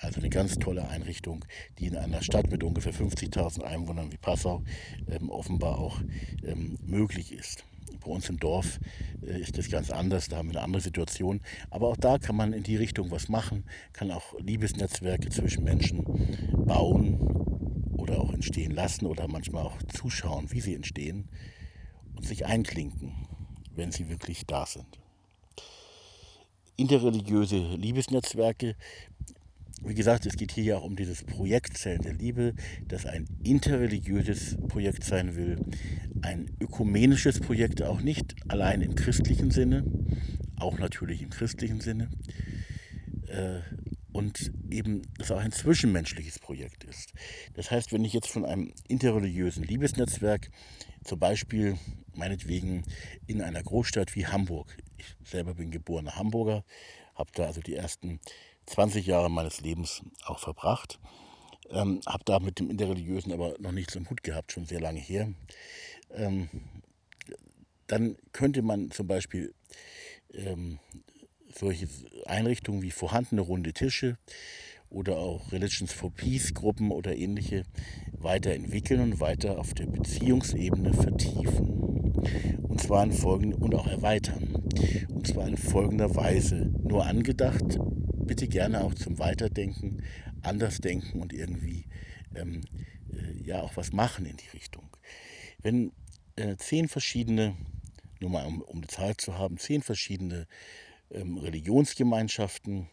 Also 0.00 0.20
eine 0.20 0.30
ganz 0.30 0.58
tolle 0.58 0.88
Einrichtung, 0.88 1.44
die 1.78 1.86
in 1.86 1.96
einer 1.96 2.22
Stadt 2.22 2.50
mit 2.50 2.62
ungefähr 2.62 2.94
50.000 2.94 3.62
Einwohnern 3.62 4.12
wie 4.12 4.16
Passau 4.16 4.62
ähm, 5.08 5.28
offenbar 5.30 5.78
auch 5.78 6.00
ähm, 6.44 6.78
möglich 6.82 7.32
ist. 7.32 7.64
Bei 8.00 8.10
uns 8.12 8.28
im 8.28 8.38
Dorf 8.38 8.78
äh, 9.22 9.40
ist 9.40 9.58
das 9.58 9.70
ganz 9.70 9.90
anders, 9.90 10.28
da 10.28 10.36
haben 10.36 10.50
wir 10.50 10.58
eine 10.58 10.64
andere 10.64 10.82
Situation. 10.82 11.40
Aber 11.70 11.88
auch 11.88 11.96
da 11.96 12.18
kann 12.18 12.36
man 12.36 12.52
in 12.52 12.62
die 12.62 12.76
Richtung 12.76 13.10
was 13.10 13.28
machen, 13.28 13.64
kann 13.92 14.12
auch 14.12 14.38
Liebesnetzwerke 14.38 15.30
zwischen 15.30 15.64
Menschen 15.64 16.04
bauen 16.64 17.18
oder 17.96 18.20
auch 18.20 18.32
entstehen 18.32 18.70
lassen 18.70 19.06
oder 19.06 19.26
manchmal 19.26 19.64
auch 19.64 19.82
zuschauen, 19.82 20.52
wie 20.52 20.60
sie 20.60 20.74
entstehen 20.74 21.28
und 22.14 22.24
sich 22.24 22.46
einklinken, 22.46 23.12
wenn 23.74 23.90
sie 23.90 24.08
wirklich 24.08 24.46
da 24.46 24.64
sind 24.64 24.86
interreligiöse 26.78 27.58
Liebesnetzwerke 27.74 28.76
wie 29.88 29.94
gesagt, 29.94 30.26
es 30.26 30.36
geht 30.36 30.52
hier 30.52 30.64
ja 30.64 30.76
auch 30.76 30.84
um 30.84 30.96
dieses 30.96 31.24
Projekt 31.24 31.76
Zellen 31.76 32.02
der 32.02 32.14
Liebe, 32.14 32.54
das 32.86 33.06
ein 33.06 33.26
interreligiöses 33.42 34.56
Projekt 34.68 35.04
sein 35.04 35.34
will, 35.34 35.56
ein 36.22 36.50
ökumenisches 36.60 37.40
Projekt, 37.40 37.82
auch 37.82 38.00
nicht 38.00 38.36
allein 38.48 38.82
im 38.82 38.94
christlichen 38.94 39.50
Sinne, 39.50 39.84
auch 40.56 40.78
natürlich 40.78 41.22
im 41.22 41.30
christlichen 41.30 41.80
Sinne, 41.80 42.10
äh, 43.28 43.60
und 44.12 44.52
eben, 44.70 45.02
das 45.16 45.30
auch 45.30 45.38
ein 45.38 45.52
zwischenmenschliches 45.52 46.38
Projekt 46.38 46.84
ist. 46.84 47.12
Das 47.54 47.70
heißt, 47.70 47.92
wenn 47.92 48.04
ich 48.04 48.12
jetzt 48.12 48.28
von 48.28 48.44
einem 48.44 48.72
interreligiösen 48.88 49.62
Liebesnetzwerk, 49.62 50.50
zum 51.04 51.18
Beispiel 51.18 51.78
meinetwegen 52.14 52.82
in 53.26 53.42
einer 53.42 53.62
Großstadt 53.62 54.16
wie 54.16 54.26
Hamburg, 54.26 54.76
ich 54.96 55.14
selber 55.24 55.54
bin 55.54 55.70
geborener 55.70 56.16
Hamburger, 56.16 56.64
habe 57.14 57.30
da 57.34 57.46
also 57.46 57.60
die 57.60 57.74
ersten 57.74 58.18
20 58.68 59.06
Jahre 59.06 59.30
meines 59.30 59.60
Lebens 59.60 60.02
auch 60.24 60.38
verbracht. 60.38 60.98
Ähm, 61.70 62.00
habe 62.06 62.24
da 62.24 62.38
mit 62.38 62.58
dem 62.58 62.70
Interreligiösen 62.70 63.32
aber 63.32 63.54
noch 63.58 63.72
nichts 63.72 63.94
im 63.94 64.08
Hut 64.08 64.22
gehabt, 64.22 64.52
schon 64.52 64.66
sehr 64.66 64.80
lange 64.80 65.00
her. 65.00 65.32
Ähm, 66.10 66.48
dann 67.86 68.16
könnte 68.32 68.62
man 68.62 68.90
zum 68.90 69.06
Beispiel 69.06 69.54
ähm, 70.32 70.78
solche 71.54 71.88
Einrichtungen 72.26 72.82
wie 72.82 72.90
vorhandene 72.90 73.40
runde 73.40 73.72
Tische 73.72 74.18
oder 74.90 75.16
auch 75.16 75.52
Religions 75.52 75.92
for 75.92 76.10
Peace 76.10 76.54
Gruppen 76.54 76.90
oder 76.90 77.16
ähnliche 77.16 77.64
weiterentwickeln 78.12 79.00
und 79.00 79.20
weiter 79.20 79.58
auf 79.58 79.74
der 79.74 79.86
Beziehungsebene 79.86 80.94
vertiefen. 80.94 81.78
Und 82.62 82.80
zwar 82.80 83.04
in 83.04 83.12
folgende, 83.12 83.56
und 83.56 83.74
auch 83.74 83.86
erweitern. 83.86 84.54
Und 85.08 85.26
zwar 85.26 85.46
in 85.48 85.56
folgender 85.56 86.14
Weise. 86.14 86.70
Nur 86.82 87.04
angedacht, 87.04 87.78
bitte 88.28 88.46
gerne 88.46 88.84
auch 88.84 88.94
zum 88.94 89.18
Weiterdenken, 89.18 90.04
Andersdenken 90.42 91.20
und 91.20 91.32
irgendwie 91.32 91.86
ähm, 92.36 92.60
äh, 93.12 93.42
ja 93.42 93.62
auch 93.62 93.76
was 93.76 93.92
machen 93.92 94.26
in 94.26 94.36
die 94.36 94.48
Richtung. 94.50 94.88
Wenn 95.60 95.92
äh, 96.36 96.56
zehn 96.56 96.86
verschiedene, 96.88 97.56
nur 98.20 98.30
mal 98.30 98.46
um, 98.46 98.62
um 98.62 98.76
eine 98.76 98.86
Zahl 98.86 99.16
zu 99.16 99.36
haben, 99.36 99.58
zehn 99.58 99.82
verschiedene 99.82 100.46
ähm, 101.10 101.38
Religionsgemeinschaften 101.38 102.88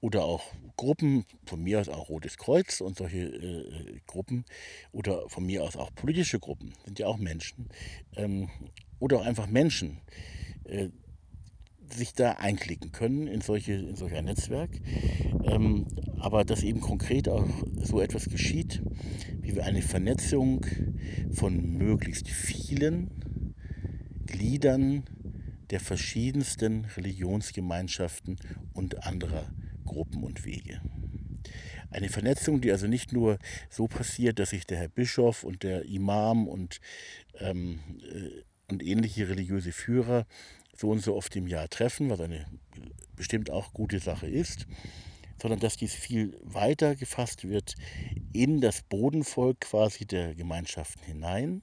oder 0.00 0.24
auch 0.24 0.44
Gruppen, 0.76 1.26
von 1.44 1.62
mir 1.62 1.80
aus 1.80 1.88
auch 1.88 2.08
Rotes 2.08 2.38
Kreuz 2.38 2.80
und 2.80 2.96
solche 2.96 3.18
äh, 3.18 4.00
Gruppen 4.06 4.44
oder 4.92 5.28
von 5.28 5.44
mir 5.44 5.62
aus 5.64 5.76
auch 5.76 5.94
politische 5.94 6.40
Gruppen, 6.40 6.72
sind 6.84 6.98
ja 6.98 7.08
auch 7.08 7.18
Menschen, 7.18 7.68
ähm, 8.16 8.48
oder 9.00 9.18
auch 9.18 9.26
einfach 9.26 9.48
Menschen, 9.48 10.00
äh, 10.64 10.88
sich 11.94 12.12
da 12.14 12.32
einklicken 12.32 12.92
können 12.92 13.26
in, 13.26 13.40
solche, 13.40 13.74
in 13.74 13.96
solch 13.96 14.14
ein 14.14 14.24
Netzwerk. 14.24 14.70
Ähm, 15.44 15.86
aber 16.18 16.44
dass 16.44 16.62
eben 16.62 16.80
konkret 16.80 17.28
auch 17.28 17.46
so 17.82 18.00
etwas 18.00 18.28
geschieht, 18.28 18.82
wie 19.40 19.60
eine 19.60 19.82
Vernetzung 19.82 20.64
von 21.32 21.76
möglichst 21.76 22.28
vielen 22.28 23.10
Gliedern 24.26 25.04
der 25.70 25.80
verschiedensten 25.80 26.84
Religionsgemeinschaften 26.96 28.36
und 28.72 29.04
anderer 29.06 29.50
Gruppen 29.84 30.22
und 30.22 30.44
Wege. 30.44 30.80
Eine 31.90 32.08
Vernetzung, 32.08 32.60
die 32.60 32.70
also 32.70 32.86
nicht 32.86 33.12
nur 33.12 33.38
so 33.68 33.86
passiert, 33.86 34.38
dass 34.38 34.50
sich 34.50 34.66
der 34.66 34.78
Herr 34.78 34.88
Bischof 34.88 35.44
und 35.44 35.62
der 35.62 35.84
Imam 35.84 36.48
und, 36.48 36.80
ähm, 37.38 37.80
äh, 38.00 38.42
und 38.68 38.82
ähnliche 38.82 39.28
religiöse 39.28 39.72
Führer 39.72 40.26
so 40.82 40.90
und 40.90 40.98
so 40.98 41.14
oft 41.14 41.36
im 41.36 41.46
Jahr 41.46 41.68
treffen, 41.68 42.10
was 42.10 42.18
eine 42.20 42.44
bestimmt 43.14 43.50
auch 43.50 43.72
gute 43.72 44.00
Sache 44.00 44.26
ist, 44.26 44.66
sondern 45.40 45.60
dass 45.60 45.76
dies 45.76 45.94
viel 45.94 46.36
weiter 46.42 46.96
gefasst 46.96 47.48
wird 47.48 47.76
in 48.32 48.60
das 48.60 48.82
Bodenvolk 48.82 49.60
quasi 49.60 50.06
der 50.06 50.34
Gemeinschaften 50.34 51.04
hinein, 51.04 51.62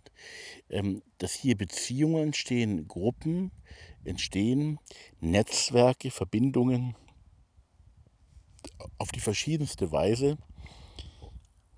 ähm, 0.70 1.02
dass 1.18 1.34
hier 1.34 1.58
Beziehungen 1.58 2.28
entstehen, 2.28 2.88
Gruppen 2.88 3.52
entstehen, 4.06 4.80
Netzwerke, 5.20 6.12
Verbindungen 6.12 6.96
auf 9.00 9.10
die 9.12 9.20
verschiedenste 9.20 9.92
Weise, 9.92 10.38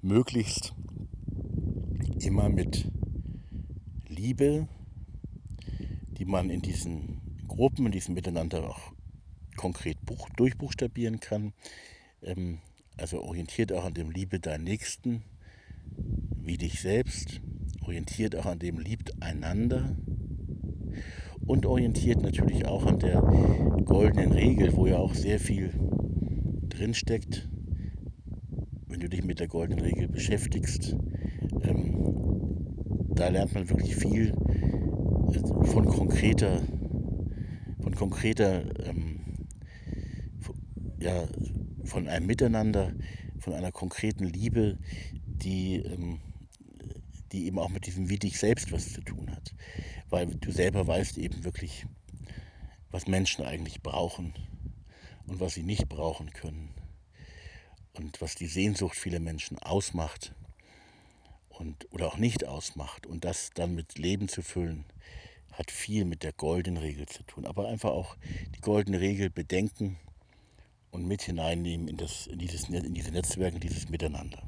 möglichst 0.04 0.76
immer 2.20 2.50
mit 2.50 2.88
Liebe, 4.08 4.68
die 6.20 6.26
man 6.26 6.52
in 6.52 6.62
diesen 6.62 7.21
Gruppen, 7.52 7.86
in 7.86 7.92
diesem 7.92 8.16
Miteinander 8.16 8.70
auch 8.70 8.94
konkret 9.58 9.98
durchbuchstabieren 10.38 11.20
kann. 11.20 11.54
Ähm, 12.24 12.60
also 12.98 13.22
orientiert 13.22 13.74
auch 13.74 13.86
an 13.86 13.94
dem 13.94 14.12
Liebe 14.12 14.40
deinen 14.40 14.64
Nächsten 14.64 15.24
wie 16.44 16.58
dich 16.58 16.82
selbst, 16.82 17.42
orientiert 17.86 18.36
auch 18.36 18.46
an 18.46 18.60
dem 18.60 18.80
liebt 18.80 19.22
einander 19.22 19.96
und 21.46 21.66
orientiert 21.66 22.22
natürlich 22.22 22.66
auch 22.66 22.86
an 22.86 23.00
der 23.00 23.22
goldenen 23.86 24.32
Regel, 24.32 24.76
wo 24.76 24.88
ja 24.88 24.98
auch 24.98 25.14
sehr 25.14 25.40
viel 25.40 25.72
drinsteckt, 26.70 27.50
wenn 28.88 29.00
du 29.00 29.10
dich 29.10 29.24
mit 29.24 29.40
der 29.40 29.48
goldenen 29.48 29.84
Regel 29.84 30.08
beschäftigst. 30.08 30.96
Ähm, 31.64 32.02
da 33.10 33.30
lernt 33.30 33.54
man 33.54 33.70
wirklich 33.70 33.96
viel 33.96 34.34
äh, 35.34 35.66
von 35.66 35.86
konkreter, 35.86 36.62
konkreter, 38.02 38.64
ähm, 38.88 39.20
ja, 40.98 41.28
von 41.84 42.08
einem 42.08 42.26
Miteinander, 42.26 42.94
von 43.38 43.54
einer 43.54 43.72
konkreten 43.72 44.24
Liebe, 44.24 44.80
die, 45.24 45.76
ähm, 45.76 46.20
die 47.32 47.46
eben 47.46 47.60
auch 47.60 47.70
mit 47.70 47.86
diesem 47.86 48.10
wie 48.10 48.18
dich 48.18 48.40
selbst 48.40 48.72
was 48.72 48.94
zu 48.94 49.02
tun 49.02 49.30
hat. 49.30 49.54
Weil 50.10 50.34
du 50.34 50.52
selber 50.52 50.88
weißt 50.88 51.20
eben 51.20 51.44
wirklich, 51.44 51.86
was 52.90 53.06
Menschen 53.06 53.46
eigentlich 53.46 53.84
brauchen 53.84 54.34
und 55.28 55.40
was 55.40 55.54
sie 55.54 55.64
nicht 55.64 55.88
brauchen 55.88 56.32
können 56.32 56.74
und 57.94 58.20
was 58.20 58.34
die 58.34 58.48
Sehnsucht 58.48 58.96
vieler 58.96 59.20
Menschen 59.20 59.60
ausmacht 59.60 60.34
und, 61.50 61.86
oder 61.92 62.08
auch 62.08 62.18
nicht 62.18 62.48
ausmacht 62.48 63.06
und 63.06 63.26
das 63.26 63.52
dann 63.54 63.76
mit 63.76 64.00
Leben 64.00 64.28
zu 64.28 64.42
füllen, 64.42 64.86
hat 65.62 65.70
viel 65.70 66.06
mit 66.06 66.24
der 66.24 66.34
goldenen 66.34 66.82
Regel 66.82 67.06
zu 67.06 67.22
tun. 67.24 67.46
Aber 67.46 67.68
einfach 67.68 67.92
auch 67.92 68.18
die 68.56 68.62
goldene 68.62 69.00
Regel 69.00 69.30
bedenken 69.30 69.98
und 70.90 71.08
mit 71.08 71.22
hineinnehmen 71.22 71.88
in, 71.88 71.98
das, 71.98 72.26
in, 72.26 72.40
dieses, 72.40 72.68
in 72.68 72.96
diese 72.96 73.12
Netzwerke, 73.12 73.56
in 73.56 73.62
dieses 73.62 73.88
Miteinander. 73.90 74.42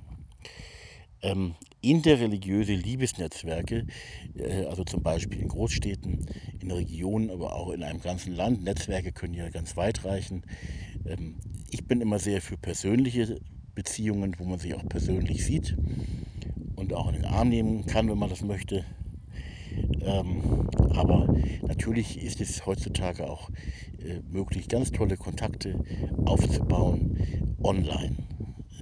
Ähm, 1.22 1.54
interreligiöse 1.82 2.74
Liebesnetzwerke, 2.74 3.86
äh, 4.36 4.66
also 4.66 4.84
zum 4.84 5.04
Beispiel 5.04 5.40
in 5.40 5.50
Großstädten, 5.50 6.26
in 6.60 6.72
Regionen, 6.72 7.30
aber 7.30 7.54
auch 7.54 7.70
in 7.70 7.84
einem 7.84 8.02
ganzen 8.02 8.34
Land. 8.34 8.64
Netzwerke 8.64 9.12
können 9.12 9.36
ja 9.36 9.50
ganz 9.50 9.78
weit 9.78 10.04
reichen. 10.04 10.44
Ähm, 11.06 11.36
ich 11.70 11.86
bin 11.86 12.02
immer 12.02 12.18
sehr 12.18 12.42
für 12.42 12.58
persönliche 12.58 13.40
Beziehungen, 13.76 14.36
wo 14.40 14.46
man 14.46 14.58
sich 14.58 14.74
auch 14.74 14.90
persönlich 14.90 15.46
sieht 15.46 15.78
und 16.76 16.92
auch 16.92 17.08
in 17.10 17.14
den 17.14 17.26
Arm 17.26 17.50
nehmen 17.50 17.86
kann, 17.86 18.10
wenn 18.10 18.18
man 18.18 18.30
das 18.30 18.42
möchte. 18.42 18.84
Ähm, 20.02 20.70
aber 20.90 21.34
natürlich 21.62 22.22
ist 22.22 22.42
es 22.42 22.66
heutzutage 22.66 23.30
auch 23.30 23.50
äh, 24.00 24.20
möglich, 24.30 24.68
ganz 24.68 24.92
tolle 24.92 25.18
Kontakte 25.18 25.84
aufzubauen 26.26 27.18
online. 27.64 28.18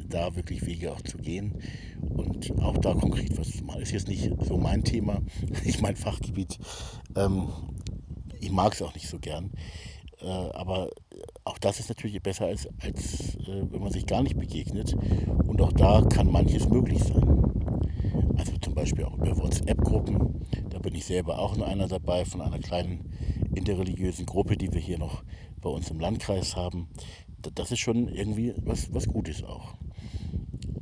Da 0.10 0.36
wirklich 0.36 0.66
Wege 0.66 0.92
auch 0.92 1.02
zu 1.02 1.18
gehen 1.18 1.60
und 2.02 2.52
auch 2.60 2.78
da 2.78 2.94
konkret 2.94 3.38
was 3.38 3.52
zu 3.52 3.64
machen. 3.64 3.82
Ist 3.82 3.92
jetzt 3.92 4.10
nicht 4.10 4.32
so 4.44 4.58
mein 4.58 4.84
Thema, 4.84 5.22
nicht 5.66 5.82
mein 5.82 5.96
Fachgebiet. 5.96 6.60
Ähm, 7.16 7.48
ich 8.40 8.52
mag 8.52 8.74
es 8.74 8.82
auch 8.82 8.94
nicht 8.94 9.08
so 9.08 9.20
gern. 9.20 9.52
Äh, 10.22 10.26
aber 10.28 10.90
auch 11.44 11.58
das 11.58 11.80
ist 11.80 11.90
natürlich 11.90 12.22
besser, 12.22 12.46
als, 12.46 12.68
als 12.82 13.36
äh, 13.48 13.64
wenn 13.72 13.82
man 13.82 13.92
sich 13.92 14.06
gar 14.06 14.22
nicht 14.22 14.38
begegnet. 14.38 14.96
Und 15.48 15.62
auch 15.62 15.74
da 15.74 16.02
kann 16.02 16.32
manches 16.32 16.70
möglich 16.70 17.04
sein. 17.04 17.42
Also 18.38 18.58
zum 18.62 18.74
Beispiel 18.74 19.06
auch 19.06 19.18
über 19.18 19.38
WhatsApp-Gruppen. 19.38 20.46
Bin 20.82 20.96
ich 20.96 21.06
selber 21.06 21.40
auch 21.40 21.56
nur 21.56 21.68
einer 21.68 21.88
dabei 21.88 22.26
von 22.26 22.42
einer 22.42 22.60
kleinen 22.60 23.12
interreligiösen 23.54 24.26
Gruppe, 24.26 24.58
die 24.58 24.74
wir 24.74 24.82
hier 24.82 24.98
noch 24.98 25.24
bei 25.62 25.70
uns 25.70 25.92
im 25.92 26.00
Landkreis 26.00 26.56
haben. 26.56 26.88
Das 27.56 27.72
ist 27.72 27.80
schon 27.80 28.08
irgendwie 28.08 28.54
was, 28.58 28.94
was 28.94 29.08
Gutes 29.08 29.44
auch. 29.44 29.76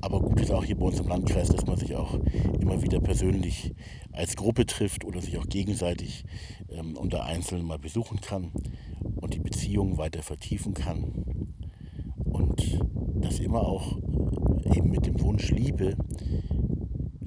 Aber 0.02 0.22
gut 0.22 0.40
ist 0.40 0.52
auch 0.52 0.64
hier 0.64 0.78
bei 0.78 0.86
uns 0.86 1.00
im 1.00 1.10
Landkreis, 1.10 1.50
dass 1.50 1.66
man 1.66 1.78
sich 1.78 1.96
auch 1.96 2.18
immer 2.60 2.82
wieder 2.82 3.02
persönlich 3.02 3.74
als 4.14 4.38
Gruppe 4.38 4.66
trifft 4.66 5.04
oder 5.04 5.22
sich 5.22 5.38
auch 5.38 5.48
gegenseitig 5.48 6.24
ähm, 6.70 6.96
unter 6.96 7.26
Einzelnen 7.26 7.66
mal 7.66 7.80
besuchen 7.80 8.22
kann 8.22 8.52
und 9.18 9.34
die 9.34 9.40
Beziehung 9.40 9.98
weiter 9.98 10.22
vertiefen 10.22 10.74
kann. 10.74 11.54
Und 12.24 12.80
das 13.16 13.40
immer 13.40 13.62
auch 13.62 13.98
eben 14.76 14.90
mit 14.90 15.06
dem 15.06 15.20
Wunsch 15.22 15.52
Liebe 15.52 15.98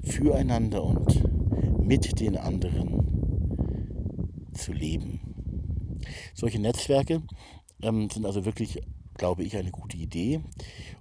füreinander 0.03 0.83
und 0.83 1.32
mit 1.81 2.19
den 2.19 2.37
anderen 2.37 3.13
zu 4.53 4.71
leben. 4.71 5.19
Solche 6.33 6.59
Netzwerke 6.59 7.23
ähm, 7.81 8.09
sind 8.09 8.25
also 8.25 8.45
wirklich, 8.45 8.81
glaube 9.15 9.43
ich, 9.43 9.57
eine 9.57 9.71
gute 9.71 9.97
Idee 9.97 10.41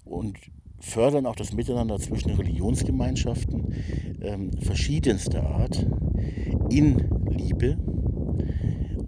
und 0.04 0.38
fördern 0.80 1.26
auch 1.26 1.36
das 1.36 1.52
Miteinander 1.52 1.98
zwischen 1.98 2.30
Religionsgemeinschaften 2.30 3.74
ähm, 4.20 4.50
verschiedenster 4.60 5.46
Art 5.46 5.86
in 6.70 7.08
Liebe 7.30 7.78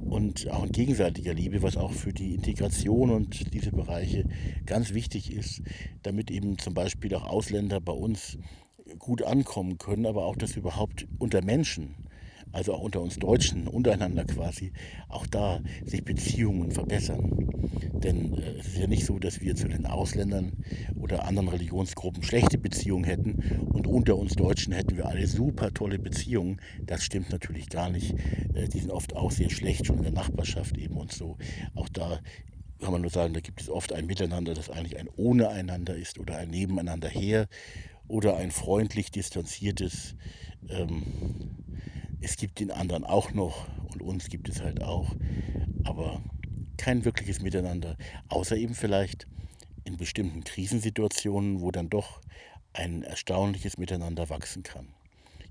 und 0.09 0.49
auch 0.51 0.65
in 0.65 0.71
gegenseitiger 0.71 1.35
Liebe, 1.35 1.63
was 1.63 1.77
auch 1.77 1.91
für 1.91 2.13
die 2.13 2.35
Integration 2.35 3.11
und 3.11 3.53
diese 3.53 3.73
Bereiche 3.73 4.25
ganz 4.65 4.95
wichtig 4.95 5.33
ist, 5.33 5.63
damit 6.05 6.31
eben 6.31 6.59
zum 6.59 6.75
Beispiel 6.75 7.15
auch 7.17 7.25
Ausländer 7.25 7.81
bei 7.81 7.93
uns 7.93 8.39
gut 9.05 9.23
ankommen 9.23 9.79
können, 9.79 10.07
aber 10.07 10.25
auch, 10.25 10.37
dass 10.37 10.57
überhaupt 10.57 11.07
unter 11.19 11.45
Menschen 11.45 11.95
also 12.55 12.73
auch 12.73 12.83
unter 12.83 13.01
uns 13.01 13.17
Deutschen, 13.17 13.67
untereinander 13.67 14.25
quasi, 14.25 14.73
auch 15.09 15.27
da 15.27 15.61
sich 15.85 16.05
Beziehungen 16.05 16.71
verbessern. 16.71 17.49
Denn 17.93 18.39
äh, 18.39 18.59
es 18.59 18.69
ist 18.69 18.79
ja 18.79 18.87
nicht 18.87 19.05
so, 19.05 19.19
dass 19.19 19.41
wir 19.41 19.57
zu 19.57 19.69
den 19.69 19.87
Ausländern 19.87 20.53
oder 20.95 21.27
anderen 21.27 21.49
Religionsgruppen 21.49 22.23
schlechte 22.23 22.57
Beziehungen 22.57 23.05
hätten 23.05 23.67
und 23.73 23.87
unter 23.87 24.17
uns 24.17 24.35
Deutschen 24.35 24.73
hätten 24.73 24.97
wir 24.97 25.07
alle 25.07 25.27
super 25.27 25.75
tolle 25.75 25.99
Beziehungen. 25.99 26.61
Das 26.87 27.03
stimmt 27.03 27.31
natürlich 27.31 27.69
gar 27.69 27.91
nicht. 27.91 28.15
Äh, 28.55 28.69
die 28.69 28.79
sind 28.79 28.91
oft 28.91 29.17
auch 29.17 29.33
sehr 29.33 29.51
schlecht, 29.51 29.87
schon 29.87 29.97
in 29.97 30.05
der 30.05 30.13
Nachbarschaft 30.13 30.79
eben 30.79 30.97
und 30.97 31.13
so. 31.13 31.37
Auch 31.75 31.89
da 31.89 32.21
kann 32.81 32.93
man 32.93 33.03
nur 33.03 33.11
sagen, 33.11 33.35
da 33.35 33.41
gibt 33.41 33.63
es 33.63 33.69
oft 33.69 33.93
ein 33.93 34.07
Miteinander, 34.07 34.55
das 34.55 34.71
eigentlich 34.71 34.99
ein 34.99 35.09
ohne 35.17 35.49
einander 35.49 35.97
ist 35.97 36.19
oder 36.19 36.37
ein 36.37 36.51
Nebeneinander 36.51 37.09
her 37.09 37.49
oder 38.09 38.37
ein 38.37 38.51
freundlich 38.51 39.11
distanziertes. 39.11 40.15
Ähm, 40.69 41.57
es 42.21 42.37
gibt 42.37 42.61
den 42.61 42.71
anderen 42.71 43.05
auch 43.05 43.33
noch 43.33 43.67
und 43.93 44.03
uns 44.03 44.29
gibt 44.29 44.49
es 44.49 44.63
halt 44.63 44.83
auch, 44.83 45.15
aber 45.85 46.23
kein 46.77 47.05
wirkliches 47.05 47.41
Miteinander, 47.41 47.97
außer 48.29 48.57
eben 48.57 48.75
vielleicht 48.75 49.27
in 49.85 49.97
bestimmten 49.97 50.45
Krisensituationen, 50.45 51.61
wo 51.61 51.71
dann 51.71 51.91
doch 51.91 52.21
ein 52.73 53.03
erstaunliches 53.03 53.79
Miteinander 53.79 54.29
wachsen 54.31 54.63
kann. 54.63 54.89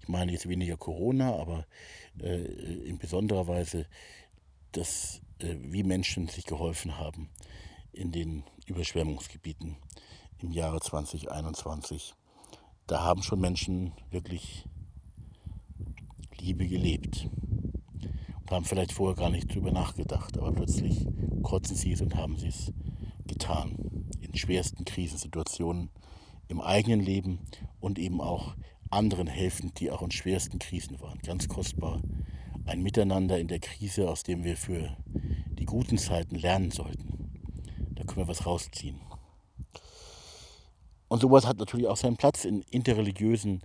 Ich 0.01 0.07
meine 0.09 0.33
jetzt 0.33 0.49
weniger 0.49 0.75
Corona, 0.75 1.35
aber 1.35 1.65
äh, 2.19 2.43
in 2.43 2.97
besonderer 2.97 3.47
Weise, 3.47 3.85
dass, 4.73 5.21
äh, 5.39 5.55
wie 5.59 5.83
Menschen 5.83 6.27
sich 6.27 6.45
geholfen 6.45 6.97
haben 6.97 7.29
in 7.93 8.11
den 8.11 8.43
Überschwemmungsgebieten 8.65 9.77
im 10.39 10.51
Jahre 10.51 10.81
2021 10.81 12.15
da 12.87 13.03
haben 13.03 13.23
schon 13.23 13.39
Menschen 13.39 13.93
wirklich 14.11 14.65
Liebe 16.37 16.67
gelebt 16.67 17.29
und 18.41 18.51
haben 18.51 18.65
vielleicht 18.65 18.91
vorher 18.91 19.15
gar 19.15 19.29
nicht 19.29 19.53
drüber 19.53 19.71
nachgedacht, 19.71 20.37
aber 20.37 20.51
plötzlich 20.51 21.07
kotzen 21.41 21.75
sie 21.75 21.93
es 21.93 22.01
und 22.01 22.15
haben 22.15 22.37
sie 22.37 22.47
es 22.47 22.73
getan. 23.27 24.09
In 24.19 24.35
schwersten 24.35 24.85
Krisensituationen 24.85 25.89
im 26.47 26.61
eigenen 26.61 26.99
Leben 26.99 27.39
und 27.79 27.97
eben 27.97 28.21
auch 28.21 28.55
anderen 28.89 29.27
helfen, 29.27 29.73
die 29.77 29.89
auch 29.89 30.01
in 30.01 30.11
schwersten 30.11 30.59
Krisen 30.59 30.99
waren. 30.99 31.19
Ganz 31.19 31.47
kostbar. 31.47 32.01
Ein 32.65 32.83
Miteinander 32.83 33.39
in 33.39 33.47
der 33.47 33.59
Krise, 33.59 34.09
aus 34.09 34.23
dem 34.23 34.43
wir 34.43 34.55
für 34.55 34.95
die 35.57 35.65
guten 35.65 35.97
Zeiten 35.97 36.35
lernen 36.35 36.71
sollten. 36.71 37.31
Da 37.95 38.03
können 38.03 38.25
wir 38.25 38.27
was 38.27 38.45
rausziehen. 38.45 38.99
Und 41.13 41.19
sowas 41.19 41.45
hat 41.45 41.59
natürlich 41.59 41.85
auch 41.85 41.95
seinen 41.95 42.17
Platz 42.17 42.43
in 42.43 42.63
interreligiösen, 42.71 43.61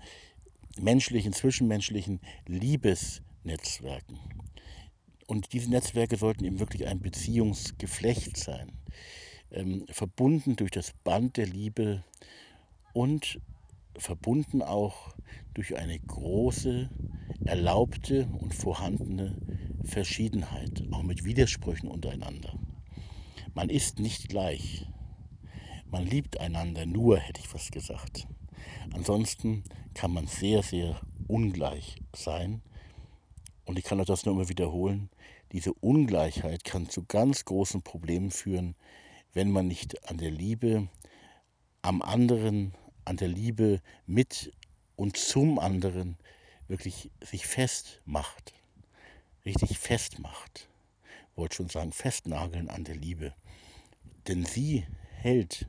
menschlichen, 0.79 1.33
zwischenmenschlichen 1.33 2.21
Liebesnetzwerken. 2.45 4.19
Und 5.27 5.55
diese 5.55 5.71
Netzwerke 5.71 6.19
sollten 6.19 6.45
eben 6.45 6.61
wirklich 6.61 6.87
ein 6.87 7.01
Beziehungsgeflecht 7.01 8.37
sein, 8.37 8.73
ähm, 9.51 9.87
verbunden 9.89 10.57
durch 10.57 10.73
das 10.73 10.93
Band 11.05 11.39
der 11.39 11.47
Liebe 11.47 12.05
und 12.93 13.41
verbunden 13.97 14.61
auch 14.61 15.15
durch 15.55 15.75
eine 15.75 15.99
große, 15.99 16.91
erlaubte 17.47 18.29
und 18.41 18.55
vorhandene 18.55 19.39
Verschiedenheit, 19.85 20.83
auch 20.91 21.03
mit 21.03 21.25
Widersprüchen 21.25 21.89
untereinander. 21.89 22.59
Man 23.55 23.71
ist 23.71 24.01
nicht 24.01 24.29
gleich. 24.29 24.87
Man 25.91 26.05
liebt 26.05 26.39
einander 26.39 26.85
nur, 26.85 27.19
hätte 27.19 27.41
ich 27.41 27.49
fast 27.49 27.73
gesagt. 27.73 28.27
Ansonsten 28.93 29.65
kann 29.95 30.13
man 30.13 30.27
sehr, 30.27 30.63
sehr 30.63 31.01
ungleich 31.27 31.97
sein. 32.15 32.63
Und 33.65 33.79
ich 33.79 33.85
kann 33.85 34.01
auch 34.01 34.05
das 34.05 34.27
nur 34.27 34.35
immer 34.35 34.49
wiederholen. 34.49 35.09
Diese 35.53 35.73
Ungleichheit 35.73 36.65
kann 36.65 36.91
zu 36.91 37.05
ganz 37.05 37.45
großen 37.45 37.83
Problemen 37.83 38.31
führen, 38.31 38.75
wenn 39.33 39.51
man 39.51 39.67
nicht 39.67 40.09
an 40.11 40.19
der 40.19 40.31
Liebe 40.31 40.89
am 41.81 42.03
anderen, 42.03 42.75
an 43.05 43.17
der 43.17 43.29
Liebe 43.29 43.81
mit 44.07 44.53
und 44.97 45.17
zum 45.17 45.59
anderen 45.59 46.19
wirklich 46.67 47.11
sich 47.23 47.47
festmacht. 47.47 48.53
Richtig 49.45 49.79
festmacht. 49.79 50.69
Ich 51.31 51.37
wollte 51.37 51.57
schon 51.57 51.69
sagen, 51.71 51.93
festnageln 51.93 52.69
an 52.69 52.85
der 52.85 52.97
Liebe. 52.97 53.33
Denn 54.27 54.45
sie 54.45 54.87
hält 55.17 55.67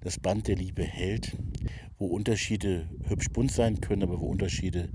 das 0.00 0.18
Band 0.18 0.48
der 0.48 0.56
Liebe 0.56 0.82
hält, 0.82 1.36
wo 1.98 2.06
Unterschiede 2.06 2.88
hübsch 3.04 3.28
bunt 3.30 3.52
sein 3.52 3.80
können, 3.80 4.02
aber 4.02 4.20
wo 4.20 4.26
Unterschiede 4.26 4.90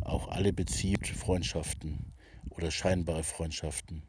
auch 0.00 0.28
alle 0.28 0.52
bezieht, 0.52 1.06
Freundschaften 1.06 2.12
oder 2.50 2.70
scheinbare 2.70 3.22
Freundschaften 3.22 4.02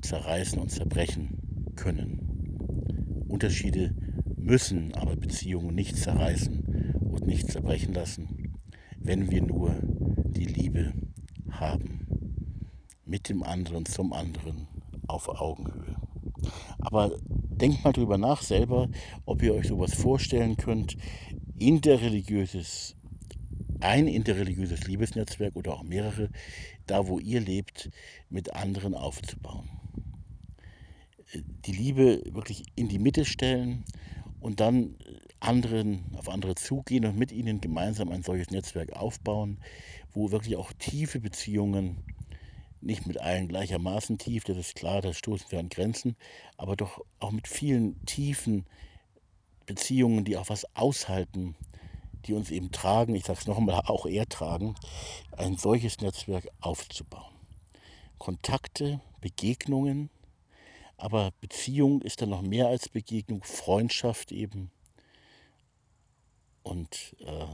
zerreißen 0.00 0.58
und 0.58 0.70
zerbrechen 0.70 1.72
können. 1.76 3.26
Unterschiede 3.28 3.94
müssen 4.36 4.94
aber 4.94 5.16
Beziehungen 5.16 5.74
nicht 5.74 5.96
zerreißen 5.96 6.94
und 7.00 7.26
nicht 7.26 7.50
zerbrechen 7.50 7.94
lassen, 7.94 8.54
wenn 8.98 9.30
wir 9.30 9.42
nur 9.42 9.74
die 9.82 10.46
Liebe 10.46 10.92
haben. 11.50 12.06
Mit 13.06 13.28
dem 13.28 13.42
anderen, 13.42 13.86
zum 13.86 14.12
anderen, 14.12 14.66
auf 15.06 15.28
Augenhöhe. 15.28 15.96
Aber 16.78 17.16
denkt 17.64 17.82
mal 17.82 17.92
drüber 17.92 18.18
nach 18.18 18.42
selber, 18.42 18.90
ob 19.24 19.42
ihr 19.42 19.54
euch 19.54 19.68
sowas 19.68 19.94
vorstellen 19.94 20.58
könnt. 20.58 20.98
Interreligiöses, 21.58 22.94
ein 23.80 24.06
interreligiöses 24.06 24.86
Liebesnetzwerk 24.86 25.56
oder 25.56 25.72
auch 25.72 25.82
mehrere, 25.82 26.28
da 26.86 27.08
wo 27.08 27.18
ihr 27.18 27.40
lebt, 27.40 27.90
mit 28.28 28.52
anderen 28.52 28.92
aufzubauen. 28.92 29.70
Die 31.64 31.72
Liebe 31.72 32.22
wirklich 32.34 32.64
in 32.74 32.88
die 32.88 32.98
Mitte 32.98 33.24
stellen 33.24 33.84
und 34.40 34.60
dann 34.60 34.96
anderen, 35.40 36.04
auf 36.18 36.28
andere 36.28 36.56
zugehen 36.56 37.06
und 37.06 37.16
mit 37.16 37.32
ihnen 37.32 37.62
gemeinsam 37.62 38.10
ein 38.10 38.22
solches 38.22 38.50
Netzwerk 38.50 38.92
aufbauen, 38.92 39.56
wo 40.12 40.32
wirklich 40.32 40.56
auch 40.56 40.70
tiefe 40.74 41.18
Beziehungen 41.18 41.96
nicht 42.84 43.06
mit 43.06 43.20
allen 43.20 43.48
gleichermaßen 43.48 44.18
tief, 44.18 44.44
das 44.44 44.56
ist 44.56 44.74
klar, 44.74 45.00
da 45.00 45.12
stoßen 45.12 45.50
wir 45.50 45.58
an 45.58 45.68
Grenzen, 45.68 46.16
aber 46.56 46.76
doch 46.76 47.04
auch 47.18 47.30
mit 47.30 47.48
vielen 47.48 48.04
tiefen 48.04 48.66
Beziehungen, 49.66 50.24
die 50.24 50.36
auch 50.36 50.48
was 50.48 50.66
aushalten, 50.76 51.56
die 52.26 52.34
uns 52.34 52.50
eben 52.50 52.70
tragen, 52.72 53.14
ich 53.14 53.24
sage 53.24 53.40
es 53.40 53.46
nochmal, 53.46 53.82
auch 53.86 54.06
eher 54.06 54.28
tragen, 54.28 54.74
ein 55.32 55.56
solches 55.56 56.00
Netzwerk 56.00 56.48
aufzubauen. 56.60 57.34
Kontakte, 58.18 59.00
Begegnungen, 59.20 60.10
aber 60.96 61.32
Beziehung 61.40 62.02
ist 62.02 62.22
dann 62.22 62.30
noch 62.30 62.42
mehr 62.42 62.68
als 62.68 62.88
Begegnung, 62.88 63.42
Freundschaft 63.42 64.32
eben 64.32 64.70
und 66.62 67.16
äh, 67.20 67.46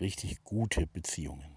richtig 0.00 0.42
gute 0.44 0.86
Beziehungen. 0.86 1.56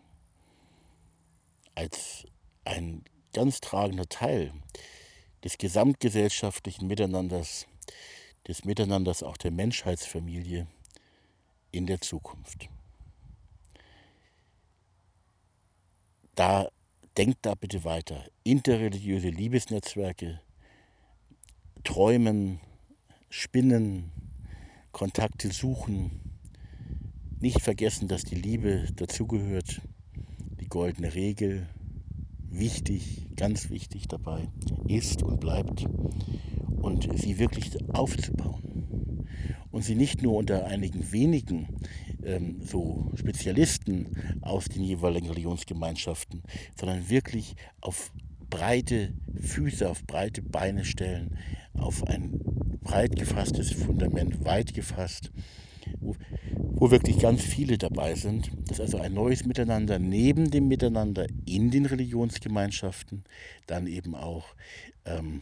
Als 1.76 2.26
ein 2.66 3.04
ganz 3.34 3.62
tragender 3.62 4.08
Teil 4.08 4.54
des 5.44 5.58
gesamtgesellschaftlichen 5.58 6.88
Miteinanders, 6.88 7.68
des 8.48 8.66
Miteinanders 8.66 9.24
auch 9.24 9.38
der 9.38 9.52
Menschheitsfamilie 9.52 10.68
in 11.72 11.86
der 11.86 12.02
Zukunft. 12.02 12.70
Da 16.36 16.70
denkt 17.18 17.40
da 17.46 17.56
bitte 17.56 17.84
weiter. 17.84 18.26
Interreligiöse 18.44 19.30
Liebesnetzwerke, 19.30 20.42
Träumen, 21.84 22.60
Spinnen, 23.30 24.12
Kontakte 24.92 25.52
suchen. 25.52 26.22
Nicht 27.40 27.62
vergessen, 27.62 28.08
dass 28.08 28.24
die 28.24 28.36
Liebe 28.36 28.88
dazugehört, 28.94 29.82
die 30.60 30.68
goldene 30.68 31.14
Regel, 31.14 31.68
wichtig, 32.52 33.28
ganz 33.36 33.70
wichtig 33.70 34.08
dabei 34.08 34.50
ist 34.88 35.24
und 35.24 35.40
bleibt 35.40 35.86
und 36.82 37.10
sie 37.18 37.40
wirklich 37.40 37.72
aufzubauen. 37.94 39.28
Und 39.72 39.84
sie 39.84 39.96
nicht 39.96 40.24
nur 40.24 40.36
unter 40.36 40.66
einigen 40.66 41.12
wenigen 41.12 41.68
ähm, 42.24 42.60
so 42.62 43.12
Spezialisten 43.16 44.16
aus 44.42 44.66
den 44.66 44.84
jeweiligen 44.84 45.28
Religionsgemeinschaften, 45.28 46.42
sondern 46.78 47.10
wirklich 47.10 47.56
auf 47.82 48.12
breite 48.50 49.14
Füße, 49.36 49.88
auf 49.88 50.04
breite 50.06 50.42
Beine 50.42 50.86
stellen, 50.86 51.38
auf 51.74 52.04
ein 52.08 52.40
breit 52.82 53.16
gefasstes 53.16 53.72
Fundament, 53.72 54.44
weit 54.44 54.74
gefasst 54.74 55.32
wo, 56.80 56.92
wirklich 56.92 57.20
ganz 57.20 57.42
viele 57.44 57.78
dabei 57.78 58.16
sind. 58.16 58.52
Das 58.68 58.80
ist 58.80 58.82
also 58.82 59.00
ein 59.00 59.14
neues 59.14 59.46
Miteinander 59.46 60.00
neben 60.00 60.50
dem 60.50 60.68
Miteinander 60.68 61.28
in 61.46 61.72
den 61.72 61.86
Religionsgemeinschaften, 61.86 63.26
dann 63.68 63.86
eben 63.88 64.16
auch 64.16 64.56
ähm, 65.06 65.42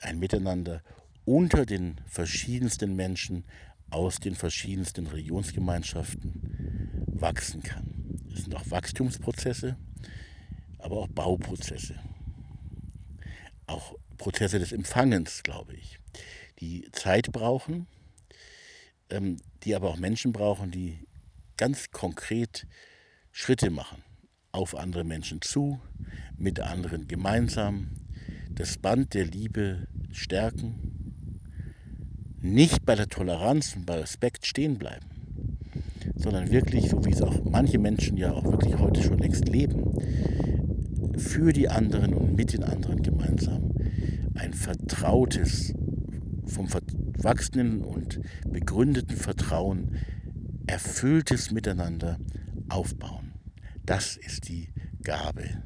ein 0.00 0.18
Miteinander 0.18 0.82
unter 1.24 1.66
den 1.66 2.00
verschiedensten 2.06 2.94
Menschen 2.94 3.44
aus 3.90 4.20
den 4.20 4.34
verschiedensten 4.34 5.06
Religionsgemeinschaften 5.06 7.04
wachsen 7.06 7.62
kann. 7.62 8.18
Es 8.32 8.42
sind 8.42 8.54
auch 8.54 8.70
Wachstumsprozesse. 8.70 9.76
aber 10.78 10.98
auch 10.98 11.08
Bauprozesse. 11.08 11.94
Auch 13.66 13.94
Prozesse 14.18 14.58
des 14.58 14.72
Empfangens, 14.72 15.42
glaube 15.42 15.74
ich, 15.74 15.98
die 16.60 16.86
Zeit 16.92 17.32
brauchen, 17.32 17.86
ähm, 19.10 19.36
die 19.62 19.74
aber 19.74 19.90
auch 19.90 19.98
Menschen 19.98 20.32
brauchen, 20.32 20.70
die 20.70 20.98
ganz 21.56 21.90
konkret 21.90 22.66
Schritte 23.32 23.70
machen, 23.70 24.02
auf 24.52 24.76
andere 24.76 25.04
Menschen 25.04 25.40
zu, 25.40 25.80
mit 26.36 26.60
anderen 26.60 27.08
gemeinsam, 27.08 27.90
das 28.50 28.78
Band 28.78 29.14
der 29.14 29.26
Liebe 29.26 29.86
stärken, 30.12 30.94
nicht 32.40 32.84
bei 32.84 32.94
der 32.94 33.08
Toleranz 33.08 33.74
und 33.74 33.86
bei 33.86 33.98
Respekt 33.98 34.46
stehen 34.46 34.78
bleiben, 34.78 35.06
sondern 36.14 36.50
wirklich, 36.50 36.90
so 36.90 37.04
wie 37.04 37.10
es 37.10 37.22
auch 37.22 37.42
manche 37.44 37.78
Menschen 37.78 38.16
ja 38.16 38.32
auch 38.32 38.44
wirklich 38.44 38.78
heute 38.78 39.02
schon 39.02 39.18
längst 39.18 39.48
leben, 39.48 39.94
für 41.16 41.52
die 41.52 41.68
anderen 41.68 42.12
und 42.14 42.36
mit 42.36 42.52
den 42.52 42.64
anderen 42.64 43.02
gemeinsam 43.02 43.72
ein 44.34 44.52
vertrautes, 44.52 45.74
vom 46.46 46.68
wachsenden 46.72 47.82
und 47.82 48.20
begründeten 48.48 49.16
Vertrauen 49.16 49.96
erfülltes 50.66 51.50
Miteinander 51.50 52.18
aufbauen. 52.68 53.32
Das 53.84 54.16
ist 54.16 54.48
die 54.48 54.68
Gabe. 55.02 55.62